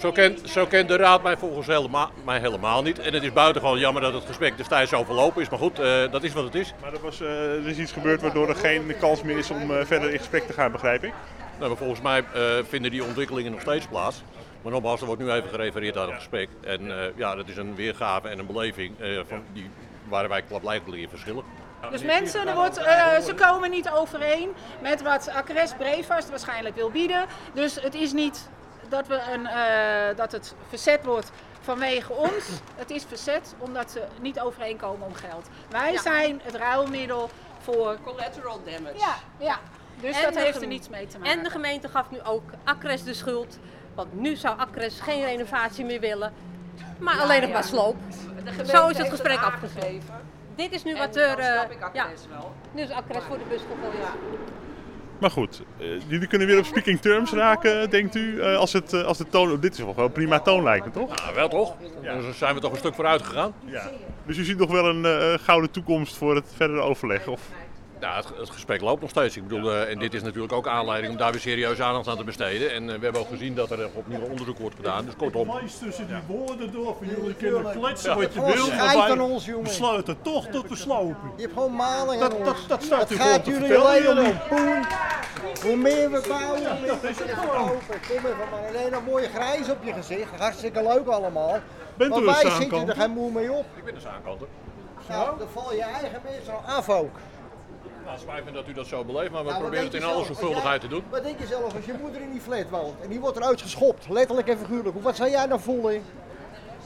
Zo 0.00 0.12
kent, 0.12 0.50
zo 0.50 0.66
kent 0.66 0.88
de 0.88 0.96
raad 0.96 1.22
mij 1.22 1.36
volgens 1.36 1.66
helemaal, 1.66 2.10
mij 2.24 2.38
helemaal 2.38 2.82
niet. 2.82 2.98
En 2.98 3.14
het 3.14 3.22
is 3.22 3.32
buitengewoon 3.32 3.78
jammer 3.78 4.02
dat 4.02 4.12
het 4.12 4.24
gesprek 4.24 4.56
destijds 4.56 4.90
zo 4.90 5.04
verlopen 5.04 5.42
is. 5.42 5.48
Maar 5.48 5.58
goed, 5.58 5.80
uh, 5.80 6.10
dat 6.10 6.22
is 6.22 6.32
wat 6.32 6.44
het 6.44 6.54
is. 6.54 6.74
Maar 6.80 6.92
er, 6.92 7.00
was, 7.00 7.20
uh, 7.20 7.54
er 7.54 7.68
is 7.68 7.78
iets 7.78 7.92
gebeurd 7.92 8.20
waardoor 8.20 8.48
er 8.48 8.54
geen 8.54 8.94
kans 9.00 9.22
meer 9.22 9.38
is 9.38 9.50
om 9.50 9.70
uh, 9.70 9.84
verder 9.84 10.10
in 10.10 10.18
gesprek 10.18 10.46
te 10.46 10.52
gaan, 10.52 10.72
begrijp 10.72 11.04
ik? 11.04 11.12
Nou, 11.58 11.68
maar 11.68 11.78
volgens 11.78 12.00
mij 12.00 12.24
vinden 12.68 12.90
die 12.90 13.04
ontwikkelingen 13.04 13.52
nog 13.52 13.60
steeds 13.60 13.86
plaats. 13.86 14.22
Maar 14.62 14.72
nogmaals, 14.72 15.00
er 15.00 15.06
wordt 15.06 15.22
nu 15.22 15.30
even 15.30 15.48
gerefereerd 15.48 15.96
aan 15.96 16.06
het 16.06 16.14
gesprek. 16.14 16.48
En 16.64 17.12
ja, 17.16 17.34
dat 17.34 17.48
is 17.48 17.56
een 17.56 17.74
weergave 17.74 18.28
en 18.28 18.38
een 18.38 18.46
beleving 18.46 18.94
van 19.28 19.42
die, 19.52 19.70
waar 20.08 20.28
wij 20.28 20.42
klaarblijkelijk 20.42 21.02
in 21.02 21.08
verschillen. 21.08 21.44
Dus 21.90 22.02
mensen, 22.02 22.48
er 22.48 22.54
wordt, 22.54 22.78
uh, 22.78 23.18
ze 23.18 23.34
komen 23.34 23.70
niet 23.70 23.90
overeen 23.90 24.48
met 24.82 25.02
wat 25.02 25.30
Acres 25.34 25.72
Brevast 25.78 26.30
waarschijnlijk 26.30 26.76
wil 26.76 26.90
bieden. 26.90 27.24
Dus 27.54 27.80
het 27.80 27.94
is 27.94 28.12
niet 28.12 28.48
dat, 28.90 29.06
we 29.06 29.20
een, 29.32 29.40
uh, 29.40 30.16
dat 30.16 30.32
het 30.32 30.54
verzet 30.68 31.04
wordt 31.04 31.30
vanwege 31.60 32.12
ons. 32.12 32.44
Het 32.76 32.90
is 32.90 33.04
verzet 33.04 33.54
omdat 33.58 33.90
ze 33.90 34.02
niet 34.20 34.40
overeenkomen 34.40 35.06
om 35.06 35.14
geld. 35.14 35.48
Wij 35.68 35.92
ja. 35.92 36.00
zijn 36.00 36.40
het 36.42 36.54
ruilmiddel 36.54 37.30
voor... 37.60 37.96
Collateral 38.04 38.60
damage. 38.64 38.98
Ja, 38.98 39.14
ja. 39.38 39.58
dus 40.00 40.16
En 40.16 40.22
dat 40.32 40.42
heeft 40.42 40.60
er 40.60 40.66
niets 40.66 40.88
mee 40.88 41.06
te 41.06 41.18
maken. 41.18 41.32
En 41.38 41.44
de 41.44 41.50
gemeente 41.50 41.88
gaf 41.88 42.10
nu 42.10 42.20
ook 42.22 42.42
Acres 42.64 43.02
de 43.02 43.14
schuld. 43.14 43.58
Want 43.94 44.20
nu 44.20 44.36
zou 44.36 44.58
Acres 44.58 45.00
geen 45.00 45.24
renovatie 45.24 45.84
meer 45.84 46.00
willen, 46.00 46.32
maar 46.98 47.14
Ja, 47.16 47.22
alleen 47.22 47.40
nog 47.40 47.48
ja. 47.48 47.54
maar 47.54 47.64
sloop. 47.64 47.96
Zo 48.66 48.88
is 48.88 48.98
het 48.98 49.08
gesprek 49.08 49.36
het 49.36 49.44
afgesloten. 49.44 50.02
Dit 50.54 50.72
is 50.72 50.84
nu 50.84 50.92
En 50.92 50.98
wat 50.98 51.16
er. 51.16 51.38
eh, 51.38 51.70
ik 51.70 51.78
ja, 51.92 52.02
Acres 52.02 52.26
wel. 52.30 52.52
nu 52.72 52.82
is 52.82 52.90
Acres 52.90 53.22
voor 53.22 53.38
de 53.38 53.44
bus 53.48 53.60
gegooid. 53.60 54.06
Maar 55.20 55.30
goed, 55.30 55.62
uh, 55.78 55.86
jullie 56.06 56.26
kunnen 56.26 56.46
weer 56.46 56.58
op 56.58 56.64
speaking 56.64 57.00
terms 57.00 57.32
raken, 57.32 57.90
denkt 57.90 58.14
u? 58.14 58.34
Uh, 58.34 58.56
als, 58.56 58.72
het, 58.72 58.92
uh, 58.92 59.04
als 59.04 59.18
de 59.18 59.28
toon. 59.28 59.60
Dit 59.60 59.72
is 59.72 59.84
wel 59.84 59.94
een 59.96 60.12
prima 60.12 60.40
toon, 60.40 60.62
lijkt 60.62 60.84
me 60.84 60.90
toch? 60.90 61.26
Ja, 61.26 61.34
wel 61.34 61.48
toch? 61.48 61.74
Ja. 62.02 62.14
Dus 62.20 62.38
zijn 62.38 62.54
we 62.54 62.60
toch 62.60 62.72
een 62.72 62.78
stuk 62.78 62.94
vooruit 62.94 63.22
gegaan. 63.22 63.54
Ja. 63.64 63.90
Dus 64.26 64.36
u 64.36 64.44
ziet 64.44 64.58
nog 64.58 64.70
wel 64.70 64.88
een 64.88 65.38
gouden 65.38 65.70
toekomst 65.70 66.16
voor 66.16 66.34
het 66.34 66.46
verdere 66.56 66.80
overleg? 66.80 67.26
Of? 67.26 67.40
Ja, 68.00 68.16
het, 68.16 68.26
het, 68.38 68.50
gesprek 68.50 68.80
loopt 68.80 69.00
nog 69.00 69.10
steeds. 69.10 69.36
Ik 69.36 69.42
bedoel, 69.48 69.72
uh, 69.72 69.90
en 69.90 69.98
dit 69.98 70.14
is 70.14 70.22
natuurlijk 70.22 70.52
ook 70.52 70.66
aanleiding 70.66 71.12
om 71.12 71.18
daar 71.18 71.30
weer 71.30 71.40
serieus 71.40 71.80
aandacht 71.80 72.08
aan 72.08 72.16
te 72.16 72.24
besteden. 72.24 72.72
En 72.72 72.82
uh, 72.82 72.94
we 72.94 73.00
hebben 73.00 73.20
ook 73.20 73.28
gezien 73.28 73.54
dat 73.54 73.70
er 73.70 73.88
opnieuw 73.94 74.20
onderzoek 74.20 74.58
wordt 74.58 74.76
gedaan. 74.76 75.04
Dus 75.04 75.16
kortom. 75.16 75.50
Het 75.50 75.78
tussen 75.78 76.06
die 76.06 76.36
woorden 76.36 76.72
door. 76.72 76.96
Van 76.96 77.06
jullie 77.06 77.34
kunnen 77.34 77.72
kletsen 77.72 78.16
wat 78.16 78.34
je 78.34 78.44
wil. 78.44 78.70
Maar 78.70 79.20
ons, 79.20 79.44
jongen. 79.44 79.62
besluiten 79.62 80.22
toch 80.22 80.46
tot 80.46 80.68
we 80.68 80.76
slopen. 80.76 81.32
Je 81.36 81.42
hebt 81.42 81.54
gewoon 81.54 81.74
maling 81.74 82.20
Dat- 82.20 82.44
dat- 82.44 82.64
dat 82.68 82.82
staat 82.82 83.10
u 83.10 83.16
gaat 83.16 83.46
jullie 83.46 83.60
vertellen, 83.60 83.86
alleen 83.86 84.02
jullie. 84.02 84.30
om 84.30 84.38
poen. 84.48 84.84
Hoe 85.62 85.76
meer 85.76 86.10
we 86.10 86.24
bouwen, 86.28 86.66
hoe 86.66 86.80
meer 86.80 87.00
we 87.00 87.14
kunnen 87.16 87.36
kopen. 87.36 88.00
Kom 88.08 88.16
even 88.16 88.48
man, 88.50 88.66
alleen 88.68 88.92
een 88.92 89.04
mooie 89.04 89.28
grijs 89.28 89.68
op 89.68 89.84
je 89.84 89.92
gezicht. 89.92 90.30
Hartstikke 90.38 90.82
leuk 90.82 91.06
allemaal. 91.06 91.58
Bent 91.96 92.10
maar 92.10 92.18
u 92.18 92.26
een 92.28 92.32
wij 92.32 92.50
zitten 92.50 92.88
er 92.88 92.96
geen 92.96 93.10
moe 93.10 93.32
mee 93.32 93.52
op. 93.52 93.64
Ik 93.76 93.84
ben 93.84 93.94
de 93.94 94.00
zaankanter. 94.00 94.46
Nou, 95.08 95.38
dan 95.38 95.48
val 95.52 95.74
je 95.74 95.82
eigen 95.82 96.20
mensen 96.24 96.52
al 96.52 96.62
af 96.66 96.88
ook. 96.88 97.16
Nou, 98.04 98.18
spijt 98.18 98.44
me 98.44 98.50
dat 98.52 98.68
u 98.68 98.72
dat 98.72 98.86
zo 98.86 99.04
beleeft, 99.04 99.30
maar 99.30 99.42
we 99.44 99.48
Nou, 99.48 99.60
proberen 99.62 99.84
het 99.84 99.94
in 99.94 100.04
alle 100.04 100.24
zorgvuldigheid 100.24 100.80
te 100.80 100.88
doen. 100.88 101.02
Wat 101.10 101.22
denk 101.22 101.38
je 101.38 101.46
zelf 101.46 101.74
als 101.74 101.84
je 101.84 101.94
moeder 102.00 102.20
in 102.20 102.30
die 102.30 102.40
flat 102.40 102.68
woont 102.70 103.00
en 103.02 103.08
die 103.08 103.20
wordt 103.20 103.36
eruit 103.36 103.62
geschopt, 103.62 104.08
letterlijk 104.08 104.48
en 104.48 104.58
figuurlijk. 104.58 105.02
Wat 105.02 105.16
zou 105.16 105.30
jij 105.30 105.46
dan 105.46 105.60
voelen? 105.60 106.02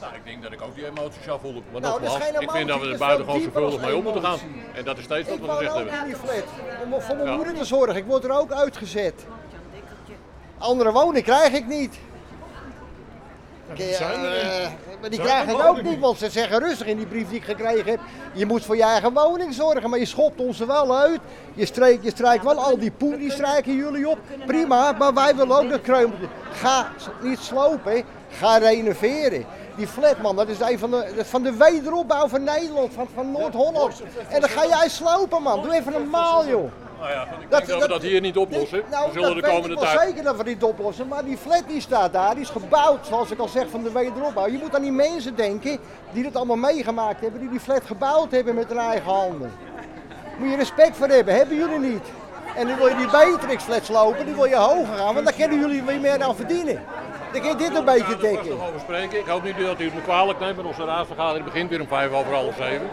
Nou, 0.01 0.15
ik 0.15 0.21
denk 0.25 0.43
dat 0.43 0.51
ik 0.51 0.61
ook 0.61 0.75
die 0.75 0.85
emotie 0.87 1.21
zou 1.23 1.39
voelen. 1.39 1.63
Maar 1.71 1.81
Nou, 1.81 2.01
nogmaals, 2.01 2.39
ik 2.39 2.51
vind 2.51 2.67
dat 2.67 2.81
we 2.81 2.91
er 2.91 2.97
buitengewoon 2.97 3.41
zorgvuldig 3.41 3.81
mee 3.81 3.95
om 3.95 4.03
moeten 4.03 4.21
gaan. 4.21 4.39
En 4.73 4.83
dat 4.83 4.97
is 4.97 5.03
steeds 5.03 5.27
wat 5.29 5.37
Ik 5.37 5.41
we 5.41 5.47
woon 5.47 5.57
gezegd 5.57 5.75
hebben. 5.75 5.99
in 5.99 6.05
die 6.05 6.15
flat 6.15 6.43
om 6.83 7.01
voor 7.01 7.15
mijn 7.15 7.27
Ja. 7.29 7.35
moeder 7.35 7.53
te 7.53 7.65
zorgen. 7.65 7.95
Ik 7.95 8.05
word 8.05 8.23
er 8.23 8.31
ook 8.39 8.51
uitgezet. 8.51 9.25
Andere 10.57 10.91
woning 10.91 11.23
krijg 11.23 11.53
ik 11.53 11.65
niet. 11.67 11.99
Eh, 13.73 14.69
maar 15.01 15.09
die 15.09 15.19
krijgen 15.19 15.47
het 15.47 15.67
ook 15.67 15.81
niet, 15.81 15.99
want 15.99 16.17
ze 16.17 16.29
zeggen 16.29 16.59
rustig 16.59 16.87
in 16.87 16.97
die 16.97 17.05
brief 17.05 17.27
die 17.27 17.37
ik 17.37 17.43
gekregen 17.43 17.91
heb. 17.91 17.99
Je 18.33 18.45
moet 18.45 18.65
voor 18.65 18.75
je 18.75 18.83
eigen 18.83 19.13
woning 19.13 19.53
zorgen, 19.53 19.89
maar 19.89 19.99
je 19.99 20.05
schopt 20.05 20.39
ons 20.39 20.59
er 20.59 20.67
wel 20.67 20.97
uit. 20.97 21.19
Je 21.53 21.65
strijkt 21.65 22.03
je 22.03 22.09
strijkt 22.09 22.43
wel 22.43 22.59
al 22.59 22.77
die 22.77 22.91
poen, 22.91 23.17
die 23.17 23.31
strijken 23.31 23.75
jullie 23.75 24.09
op. 24.09 24.17
Prima, 24.45 24.91
maar 24.91 25.13
wij 25.13 25.35
willen 25.35 25.57
ook 25.57 25.69
dat 25.69 25.81
kreumeltje. 25.81 26.27
Ga 26.51 26.91
niet 27.21 27.39
slopen, 27.39 28.03
ga 28.29 28.57
renoveren. 28.57 29.45
Die 29.75 29.87
flat 29.87 30.21
man, 30.21 30.35
dat 30.35 30.47
is 30.47 30.59
een 30.59 30.79
van 30.79 30.91
de, 30.91 31.13
dat 31.15 31.27
van 31.27 31.43
de 31.43 31.53
wederopbouw 31.57 32.27
van 32.27 32.43
Nederland, 32.43 32.93
van, 32.93 33.07
van 33.13 33.31
Noord-Holland. 33.31 34.01
En 34.29 34.39
dan 34.39 34.49
ga 34.49 34.67
jij 34.67 34.89
slopen 34.89 35.41
man, 35.41 35.61
doe 35.61 35.73
even 35.73 35.91
normaal 35.91 36.47
joh. 36.47 36.71
Nou 36.99 37.11
ja, 37.11 37.23
ik 37.39 37.49
denk 37.49 37.67
dat 37.67 37.81
we 37.81 37.87
dat 37.87 38.01
hier 38.01 38.21
niet 38.21 38.37
oplossen. 38.37 38.83
Nou, 38.91 39.07
We 39.07 39.13
zullen 39.13 39.35
dat 39.35 39.43
de 39.43 39.51
komende 39.51 39.75
tijd... 39.75 39.99
zeker 39.99 40.23
dat 40.23 40.35
we 40.35 40.43
dit 40.43 40.63
oplossen. 40.63 41.07
Maar 41.07 41.25
die 41.25 41.37
flat 41.37 41.63
die 41.67 41.81
staat 41.81 42.13
daar, 42.13 42.33
die 42.33 42.43
is 42.43 42.49
gebouwd, 42.49 43.07
zoals 43.07 43.31
ik 43.31 43.39
al 43.39 43.47
zeg, 43.47 43.69
van 43.69 43.83
de 43.83 43.91
wederopbouw. 43.91 44.47
Je 44.47 44.57
moet 44.57 44.75
aan 44.75 44.81
die 44.81 44.91
mensen 44.91 45.35
denken 45.35 45.79
die 46.11 46.23
dat 46.23 46.35
allemaal 46.35 46.55
meegemaakt 46.55 47.21
hebben, 47.21 47.39
die 47.39 47.49
die 47.49 47.59
flat 47.59 47.81
gebouwd 47.85 48.31
hebben 48.31 48.55
met 48.55 48.67
hun 48.67 48.77
eigen 48.77 49.11
handen. 49.11 49.51
Moet 50.37 50.49
je 50.49 50.55
respect 50.55 50.97
voor 50.97 51.07
hebben, 51.07 51.35
hebben 51.35 51.57
jullie 51.57 51.79
niet. 51.79 52.07
En 52.55 52.67
nu 52.67 52.75
wil 52.75 52.87
je 52.87 52.95
die 52.95 53.09
Beatrix 53.09 53.63
flats 53.63 53.89
lopen, 53.89 54.25
die 54.25 54.35
wil 54.35 54.45
je 54.45 54.55
hoger 54.55 54.95
gaan, 54.97 55.13
want 55.13 55.25
daar 55.25 55.35
kunnen 55.35 55.59
jullie 55.59 55.83
weer 55.83 55.99
meer 55.99 56.23
aan 56.23 56.35
verdienen. 56.35 56.83
Dan 57.35 57.43
kun 57.43 57.53
je 57.53 57.69
dit 57.69 57.77
een 57.77 57.85
beetje 57.85 58.27
er 58.27 58.49
nog 58.49 58.67
over 58.67 58.79
spreken. 58.79 59.19
Ik 59.19 59.25
hoop 59.25 59.43
niet 59.43 59.57
dat 59.57 59.79
u 59.79 59.83
het 59.83 59.93
me 59.93 60.01
kwalijk 60.01 60.39
neemt, 60.39 60.55
maar 60.55 60.65
onze 60.65 60.85
raadsvergadering 60.85 61.45
begint 61.45 61.69
weer 61.69 61.81
om 61.81 61.87
vijf 61.87 62.11
over 62.11 62.33
half 62.33 62.55
zeven. 62.55 62.89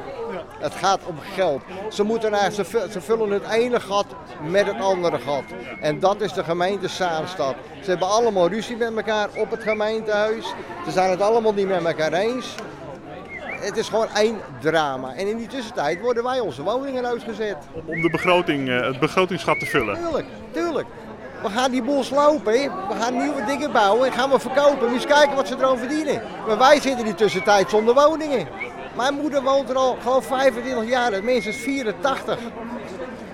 Het 0.59 0.74
gaat 0.74 1.00
om 1.05 1.18
geld. 1.35 1.62
Ze, 1.90 2.02
moeten 2.02 2.31
naar, 2.31 2.50
ze, 2.50 2.64
ze 2.90 3.00
vullen 3.00 3.31
het 3.31 3.48
ene 3.50 3.81
gat 3.81 4.07
met 4.48 4.66
het 4.66 4.81
andere 4.81 5.18
gat. 5.18 5.44
En 5.81 5.98
dat 5.98 6.20
is 6.20 6.33
de 6.33 6.44
gemeente 6.44 6.88
Zaanstad. 6.88 7.55
Ze 7.83 7.90
hebben 7.90 8.09
allemaal 8.09 8.48
ruzie 8.48 8.76
met 8.76 8.96
elkaar 8.96 9.28
op 9.37 9.50
het 9.50 9.62
gemeentehuis. 9.62 10.55
Ze 10.85 10.90
zijn 10.90 11.11
het 11.11 11.20
allemaal 11.20 11.52
niet 11.52 11.68
met 11.68 11.85
elkaar 11.85 12.12
eens. 12.12 12.55
Het 13.44 13.76
is 13.76 13.88
gewoon 13.88 14.09
één 14.14 14.37
drama. 14.61 15.14
En 15.14 15.26
in 15.26 15.37
die 15.37 15.46
tussentijd 15.46 16.00
worden 16.00 16.22
wij 16.22 16.40
onze 16.40 16.62
woningen 16.62 17.07
uitgezet. 17.07 17.57
Om 17.87 18.02
de 18.02 18.11
begroting, 18.11 18.68
uh, 18.68 18.87
het 18.87 18.98
begrotingsgat 18.98 19.59
te 19.59 19.66
vullen. 19.66 19.98
Tuurlijk, 19.98 20.26
tuurlijk. 20.50 20.87
We 21.42 21.48
gaan 21.48 21.70
die 21.70 21.83
boel 21.83 22.05
slopen, 22.05 22.52
we 22.52 22.94
gaan 23.00 23.16
nieuwe 23.16 23.44
dingen 23.44 23.72
bouwen 23.72 24.07
en 24.07 24.12
gaan 24.12 24.31
we 24.31 24.38
verkopen. 24.38 24.85
Moet 24.88 24.94
eens 24.94 25.07
kijken 25.07 25.37
wat 25.37 25.48
ze 25.48 25.55
erover 25.59 25.78
verdienen. 25.78 26.22
Maar 26.46 26.59
wij 26.59 26.81
zitten 26.81 27.05
die 27.05 27.14
tussentijd 27.14 27.70
zonder 27.70 27.94
woningen. 27.94 28.48
Mijn 28.96 29.14
moeder 29.14 29.42
woont 29.42 29.68
er 29.68 29.76
al 29.76 29.96
gewoon 30.02 30.22
25 30.22 30.88
jaar, 30.88 31.24
minstens 31.24 31.57
84. 31.57 32.38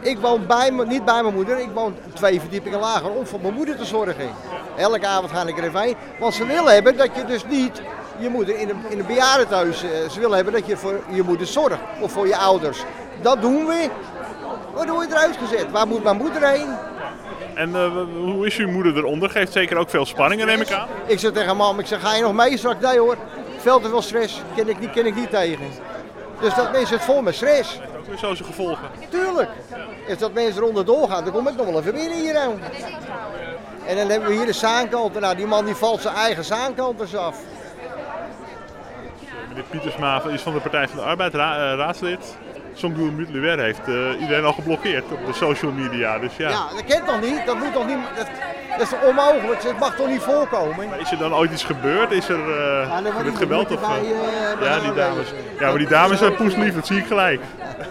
Ik 0.01 0.18
woon 0.18 0.47
bij 0.47 0.71
niet 0.71 1.05
bij 1.05 1.23
mijn 1.23 1.35
moeder, 1.35 1.59
ik 1.59 1.71
woon 1.75 1.97
twee 2.14 2.40
verdiepingen 2.40 2.81
lager 2.81 3.11
om 3.11 3.27
voor 3.27 3.40
mijn 3.40 3.55
moeder 3.55 3.77
te 3.77 3.85
zorgen. 3.85 4.31
Elke 4.77 5.07
avond 5.07 5.31
ga 5.31 5.47
ik 5.47 5.59
er 5.59 5.64
even 5.64 5.81
heen. 5.81 5.97
Want 6.18 6.35
ze 6.35 6.47
willen 6.47 6.75
hebben 6.75 6.97
dat 6.97 7.09
je 7.16 7.25
dus 7.25 7.44
niet 7.47 7.83
je 8.18 8.29
moeder 8.29 8.59
in 8.59 8.68
een, 8.68 8.85
in 8.88 8.99
een 8.99 9.18
eh, 9.18 9.73
ze 10.11 10.21
willen 10.21 10.35
hebben 10.35 10.53
dat 10.53 10.66
je 10.66 10.77
voor 10.77 11.01
je 11.11 11.23
moeder 11.23 11.47
zorgt 11.47 11.79
of 12.01 12.12
voor 12.12 12.27
je 12.27 12.37
ouders. 12.37 12.85
Dat 13.23 13.40
doen 13.40 13.66
we. 13.66 13.90
Wat 14.75 14.88
word 14.88 15.09
je 15.09 15.14
eruit 15.14 15.37
gezet? 15.37 15.71
Waar 15.71 15.87
moet 15.87 16.03
mijn 16.03 16.16
moeder 16.16 16.49
heen? 16.49 16.68
En 17.59 17.75
eh, 17.75 17.90
hoe 18.16 18.47
is 18.47 18.57
uw 18.57 18.68
moeder 18.71 18.97
eronder? 18.97 19.31
Geeft 19.31 19.53
zeker 19.53 19.77
ook 19.77 19.90
veel 19.90 20.07
spanningen, 20.07 20.47
neem 20.47 20.61
ik 20.61 20.71
aan. 20.73 20.88
Ik 21.07 21.18
zeg 21.18 21.33
tegen 21.33 21.57
mam, 21.57 21.79
ik 21.79 21.87
zeg, 21.87 22.01
ga 22.01 22.14
je 22.14 22.23
nog 22.23 22.33
mee 22.33 22.57
straks? 22.59 22.81
Nee 22.85 22.99
hoor, 22.99 23.16
veel 23.59 23.81
te 23.81 23.88
veel 23.88 24.03
stress, 24.03 24.40
ken 24.57 24.68
ik 24.68 24.79
niet, 24.81 24.90
ken 24.90 25.07
ik 25.07 25.14
niet 25.14 25.31
tegen. 25.31 25.66
Dus 26.40 26.55
dat 26.55 26.73
mensen 26.73 26.97
het 26.97 27.05
vol 27.05 27.23
met 27.23 27.35
stress. 27.35 27.81
Ook 27.99 28.07
weer 28.07 28.18
zo 28.18 28.35
zijn 28.35 28.49
gevolgen. 28.49 28.88
Tuurlijk. 29.09 29.51
Als 30.09 30.18
dat 30.18 30.33
mensen 30.33 30.62
eronder 30.62 30.85
doorgaan, 30.85 31.25
dan 31.25 31.33
kom 31.33 31.49
ik 31.49 31.57
nog 31.57 31.66
wel 31.66 31.79
even 31.81 31.92
binnen 31.94 32.18
hier 32.18 32.37
aan. 32.38 32.61
En 33.87 33.97
dan 33.97 34.09
hebben 34.09 34.29
we 34.29 34.35
hier 34.35 34.47
de 34.47 34.53
zaankanten. 34.53 35.21
Nou, 35.21 35.37
die 35.37 35.47
man 35.47 35.64
die 35.64 35.75
valt 35.75 36.01
zijn 36.01 36.14
eigen 36.14 36.44
zaankanters 36.44 37.16
af. 37.16 37.38
Meneer 39.49 39.64
Pietersma 39.71 40.23
is 40.23 40.40
van 40.42 40.53
de 40.53 40.61
Partij 40.61 40.88
van 40.88 40.97
de 40.99 41.05
Arbeid, 41.05 41.35
ra- 41.35 41.71
eh, 41.73 41.77
raadslid. 41.79 42.37
Songdoel 42.79 43.11
Mutluwer 43.11 43.59
heeft 43.59 43.88
eh, 43.88 44.21
iedereen 44.21 44.45
al 44.45 44.53
geblokkeerd 44.53 45.05
op 45.12 45.27
de 45.27 45.33
social 45.33 45.73
media. 45.73 46.19
Dus 46.19 46.37
ja. 46.37 46.49
Ja, 46.49 46.69
dat 46.75 46.85
kent 46.85 47.07
toch 47.07 47.21
niet? 47.21 47.47
Dat 47.47 47.57
moet 47.57 47.73
toch 47.73 47.87
niet... 47.87 47.97
Dat, 48.17 48.27
dat 48.79 48.87
is 48.87 49.09
onmogelijk? 49.09 49.62
Dat 49.62 49.79
mag 49.79 49.97
toch 49.97 50.09
niet 50.09 50.23
voorkomen? 50.23 51.01
Is 51.01 51.11
er 51.11 51.19
dan 51.19 51.35
ooit 51.35 51.53
iets 51.53 51.64
gebeurd? 51.64 52.11
Is 52.11 52.29
er 52.29 52.38
eh 52.38 53.03
dan 53.03 53.12
wordt 53.12 53.29
met 53.29 53.37
geweld? 53.37 53.71
Of, 53.71 53.81
bij, 53.81 53.88
eh, 53.88 54.53
eh, 54.53 54.61
ja, 54.61 54.81
die 54.81 54.95
dames. 54.95 55.33
Ja, 55.59 55.69
maar 55.69 55.79
die 55.79 55.88
dames 55.88 56.19
zijn 56.19 56.35
poeslief, 56.35 56.75
dat 56.75 56.87
zie 56.87 56.99
ik 56.99 57.07
gelijk. 57.07 57.41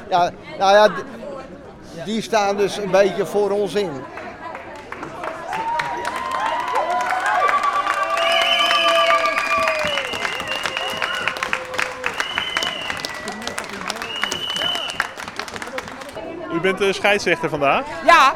Ja, 0.09 0.31
nou 0.59 0.73
ja, 0.73 0.89
die 2.05 2.21
staan 2.21 2.57
dus 2.57 2.77
een 2.77 2.91
beetje 2.91 3.25
voor 3.25 3.51
ons 3.51 3.75
in. 3.75 3.91
Bent 16.67 16.77
de 16.77 16.93
scheidsrechter 16.93 17.49
vandaag. 17.49 17.85
Ja. 18.05 18.33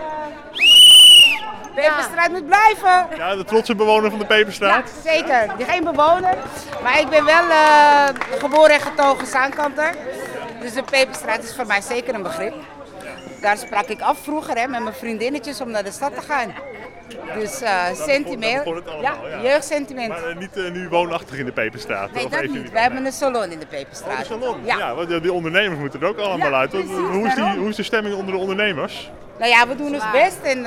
Peperstraat 1.76 2.30
moet 2.30 2.46
blijven. 2.46 3.08
Ja, 3.18 3.36
de 3.36 3.44
trotse 3.44 3.76
bewoner 3.76 4.10
van 4.10 4.20
de 4.20 4.26
Peperstraat. 4.26 4.90
Zeker. 5.04 5.50
Geen 5.60 5.84
bewoner. 5.84 6.36
Maar 6.84 7.00
ik 7.00 7.10
ben 7.10 7.26
wel 7.26 7.50
eh, 7.50 8.08
geboren 8.40 8.72
en 8.72 8.82
getogen 8.82 9.28
Zaankanter. 9.28 9.96
Dus 10.62 10.74
de 10.74 10.84
Peperstraat 10.84 11.44
is 11.44 11.56
voor 11.56 11.66
mij 11.66 11.82
zeker 11.82 12.14
een 12.14 12.24
begrip. 12.24 12.54
Daar 13.42 13.58
sprak 13.58 13.88
ik 13.88 14.02
af 14.02 14.18
vroeger 14.24 14.58
hè, 14.58 14.68
met 14.68 14.84
mijn 14.84 14.96
vriendinnetjes 14.96 15.62
om 15.62 15.72
naar 15.72 15.84
de 15.84 15.92
stad 15.92 16.16
te 16.16 16.22
gaan. 16.22 16.54
Dus 17.34 17.62
eh 17.62 17.86
sentiment. 17.94 18.66
allemaal, 18.66 19.02
ja. 19.02 19.42
jeugdsentiment. 19.44 20.10
Maar 20.10 20.24
eh, 20.30 20.36
niet 20.38 20.58
eh, 20.58 20.72
nu 20.72 20.90
woonachtig 20.90 21.38
in 21.38 21.46
de 21.46 21.52
Peperstraat. 21.52 22.12
Nee, 22.12 22.26
Of 22.26 22.32
dat 22.32 22.44
niet. 22.48 22.72
We 22.72 22.80
hebben 22.80 23.06
een 23.06 23.12
salon 23.12 23.52
in 23.52 23.60
de 23.60 23.66
Peperstraat. 23.66 24.20
Oh, 24.20 24.26
salon. 24.26 24.58
Ja. 24.66 24.78
Ja, 24.78 24.96
want 24.96 25.10
die- 25.10 25.34
ondernemers 25.34 25.80
moeten 25.80 26.02
er 26.02 26.08
ook 26.08 26.18
allemaal 26.18 26.50
Ja, 26.52 26.58
uit. 26.58 26.70
Precies, 26.70 26.90
hoe, 26.92 27.28
is 27.28 27.36
die, 27.36 27.44
hoe 27.44 27.70
is 27.70 27.76
de 27.76 27.84
stemming 27.84 28.16
onder 28.16 28.34
de 28.34 28.40
ondernemers? 28.40 29.12
Nou 29.40 29.52
ja, 29.52 29.68
we 29.68 29.76
doen 29.76 29.94
ons 29.94 30.12
best 30.12 30.42
en 30.44 30.62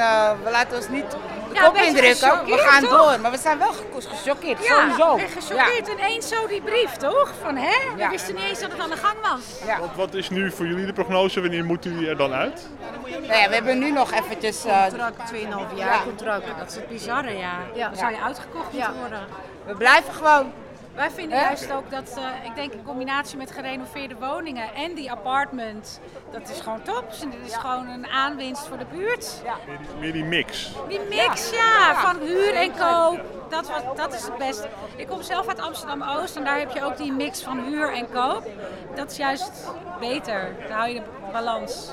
we 0.44 0.50
laten 0.50 0.76
ons 0.76 0.88
niet 0.88 1.16
Ja, 1.54 1.82
indrukken. 1.82 2.44
We 2.46 2.58
gaan 2.58 2.82
toch? 2.82 2.90
door, 2.90 3.20
maar 3.20 3.30
we 3.30 3.38
zijn 3.38 3.58
wel 3.58 3.72
ge- 3.72 3.84
gechoqueerd, 4.08 4.64
Ja, 4.64 4.80
sowieso. 4.80 5.16
en 5.16 5.28
gechoqueerd 5.28 5.88
ineens 5.88 6.28
zo 6.28 6.46
die 6.46 6.60
brief, 6.62 6.90
toch? 6.96 7.32
Van 7.42 7.56
hè? 7.56 7.76
We 7.94 7.98
Ja. 8.00 8.10
wisten 8.10 8.34
niet 8.34 8.44
eens 8.44 8.60
dat 8.60 8.70
het 8.72 8.80
aan 8.80 8.90
de 8.90 8.96
gang 8.96 9.16
was. 9.22 9.40
Ja. 9.66 9.78
Wat, 9.80 9.90
wat 9.96 10.14
is 10.14 10.30
nu 10.30 10.50
voor 10.52 10.66
jullie 10.66 10.86
de 10.86 10.92
prognose? 10.92 11.40
Wanneer 11.40 11.64
moet 11.64 11.84
u 11.84 12.06
er 12.08 12.16
dan 12.16 12.32
uit? 12.32 12.68
Nou 13.06 13.22
ja, 13.40 13.48
we 13.48 13.54
hebben 13.54 13.78
nu 13.78 13.90
nog 13.90 14.12
eventjes... 14.12 14.64
eh, 14.64 14.86
Contract, 14.86 15.28
2,5 15.32 15.74
jaar 15.74 15.92
Ja. 15.94 16.00
contract. 16.04 16.46
Dat 16.58 16.68
is 16.68 16.74
het 16.74 16.88
bizarre, 16.88 17.36
ja. 17.36 17.52
Ja. 17.74 17.88
Dan 17.88 17.98
zou 17.98 18.10
je 18.12 18.20
uitgekocht 18.22 18.72
moeten 18.72 18.94
worden. 19.00 19.20
we 19.66 19.74
blijven 19.74 20.14
gewoon. 20.14 20.52
Wij 20.94 21.10
vinden 21.10 21.38
juist 21.38 21.72
ook 21.72 21.90
dat, 21.90 22.16
eh, 22.16 22.44
ik 22.44 22.54
denk 22.54 22.72
in 22.72 22.84
combinatie 22.84 23.36
met 23.36 23.50
gerenoveerde 23.50 24.14
woningen 24.14 24.74
en 24.74 24.94
die 24.94 25.10
apartment, 25.10 26.00
dat 26.30 26.48
is 26.48 26.60
gewoon 26.60 26.82
top. 26.82 27.04
Dus 27.10 27.18
dit 27.18 27.46
is 27.46 27.56
gewoon 27.56 27.88
een 27.88 28.06
aanwinst 28.06 28.66
voor 28.66 28.78
de 28.78 28.86
buurt. 28.92 29.42
Meer 29.44 29.78
die, 29.78 29.96
meer 30.00 30.12
die 30.12 30.24
mix. 30.24 30.72
Die 30.88 31.00
mix, 31.00 31.50
ja, 31.50 31.94
van 31.94 32.20
huur 32.20 32.54
en 32.54 32.70
koop, 32.70 33.20
dat, 33.50 33.68
was, 33.68 33.96
dat 33.96 34.14
is 34.14 34.22
het 34.24 34.36
beste. 34.36 34.68
Ik 34.96 35.06
kom 35.06 35.22
zelf 35.22 35.48
uit 35.48 35.60
Amsterdam-Oost 35.60 36.36
en 36.36 36.44
daar 36.44 36.58
heb 36.58 36.70
je 36.70 36.84
ook 36.84 36.96
die 36.96 37.12
mix 37.12 37.42
van 37.42 37.64
huur 37.64 37.92
en 37.92 38.10
koop. 38.10 38.48
Dat 38.94 39.10
is 39.10 39.16
juist 39.16 39.52
beter, 40.00 40.56
dan 40.68 40.76
hou 40.76 40.88
je 40.88 40.94
de 40.94 41.10
balans. 41.32 41.92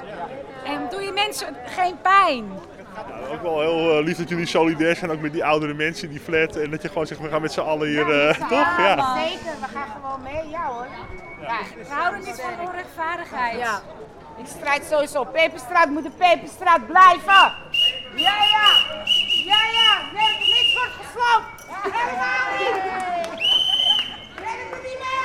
En 0.63 0.87
doe 0.89 1.01
je 1.01 1.11
mensen 1.11 1.55
geen 1.65 2.01
pijn. 2.01 2.51
Ja, 2.95 3.27
ook 3.33 3.41
wel 3.41 3.59
heel 3.61 3.97
eh, 3.97 4.03
lief 4.03 4.17
dat 4.17 4.29
jullie 4.29 4.45
solidair 4.45 4.95
zijn, 4.95 5.11
ook 5.11 5.19
met 5.21 5.33
die 5.33 5.45
oudere 5.45 5.73
mensen 5.73 6.07
in 6.07 6.13
die 6.13 6.19
flat. 6.23 6.55
En 6.55 6.69
dat 6.71 6.81
je 6.81 6.87
gewoon 6.87 7.07
zegt, 7.07 7.21
we 7.21 7.29
gaan 7.29 7.41
met 7.41 7.51
z'n 7.51 7.59
allen 7.59 7.87
hier, 7.87 8.27
eh, 8.27 8.35
toch? 8.39 8.49
Ja. 8.77 9.17
Zeker, 9.17 9.53
we 9.59 9.67
gaan 9.73 9.87
gewoon 9.95 10.21
mee, 10.21 10.49
ja 10.49 10.65
hoor. 10.65 10.87
Ja, 11.41 11.57
We 11.77 11.85
houden 11.93 12.19
niet 12.19 12.41
van 12.41 12.67
onrechtvaardigheid. 12.67 13.57
Ja. 13.57 13.81
Ik 14.37 14.45
strijd 14.47 14.83
sowieso. 14.89 15.23
Peperstraat 15.23 15.89
moet 15.89 16.03
de 16.03 16.09
Peperstraat 16.17 16.87
blijven. 16.87 17.53
Ja, 18.15 18.35
ja. 18.55 18.69
Ja, 19.45 19.59
ja. 19.71 19.97
Nee, 20.13 20.37
niks 20.37 20.73
wordt 20.73 20.93
gesloopt. 21.01 21.67
Helemaal 21.97 22.49
niet. 22.59 22.83
Nee, 24.41 24.57
dat 24.57 24.69
moet 24.69 24.83
niet 24.83 24.99
mee. 24.99 25.21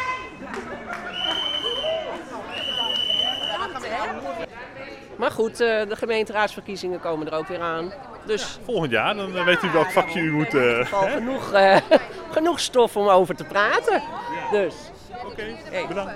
Maar 5.17 5.31
goed, 5.31 5.61
eh, 5.61 5.89
de 5.89 5.97
gemeenteraadsverkiezingen 5.97 7.01
komen 7.01 7.27
er 7.27 7.39
ook 7.39 7.49
weer 7.49 7.61
aan. 7.61 7.93
Dus 8.27 8.59
Volgend 8.65 8.91
jaar, 8.91 9.15
dan 9.15 9.37
eh, 9.37 9.45
weet 9.45 9.63
u 9.63 9.71
welk 9.73 9.91
vakje 9.91 10.21
u 10.21 10.33
moet... 10.33 10.55
al 10.55 11.07
hè? 11.07 11.11
genoeg, 11.13 11.53
eh, 11.53 11.77
genoeg 12.37 12.61
stof 12.61 12.97
om 12.97 13.09
over 13.09 13.37
te 13.37 13.45
praten. 13.45 14.03
Dus. 14.51 14.75
Oké, 15.27 15.43
Hey, 15.71 15.87
bedankt. 15.87 16.13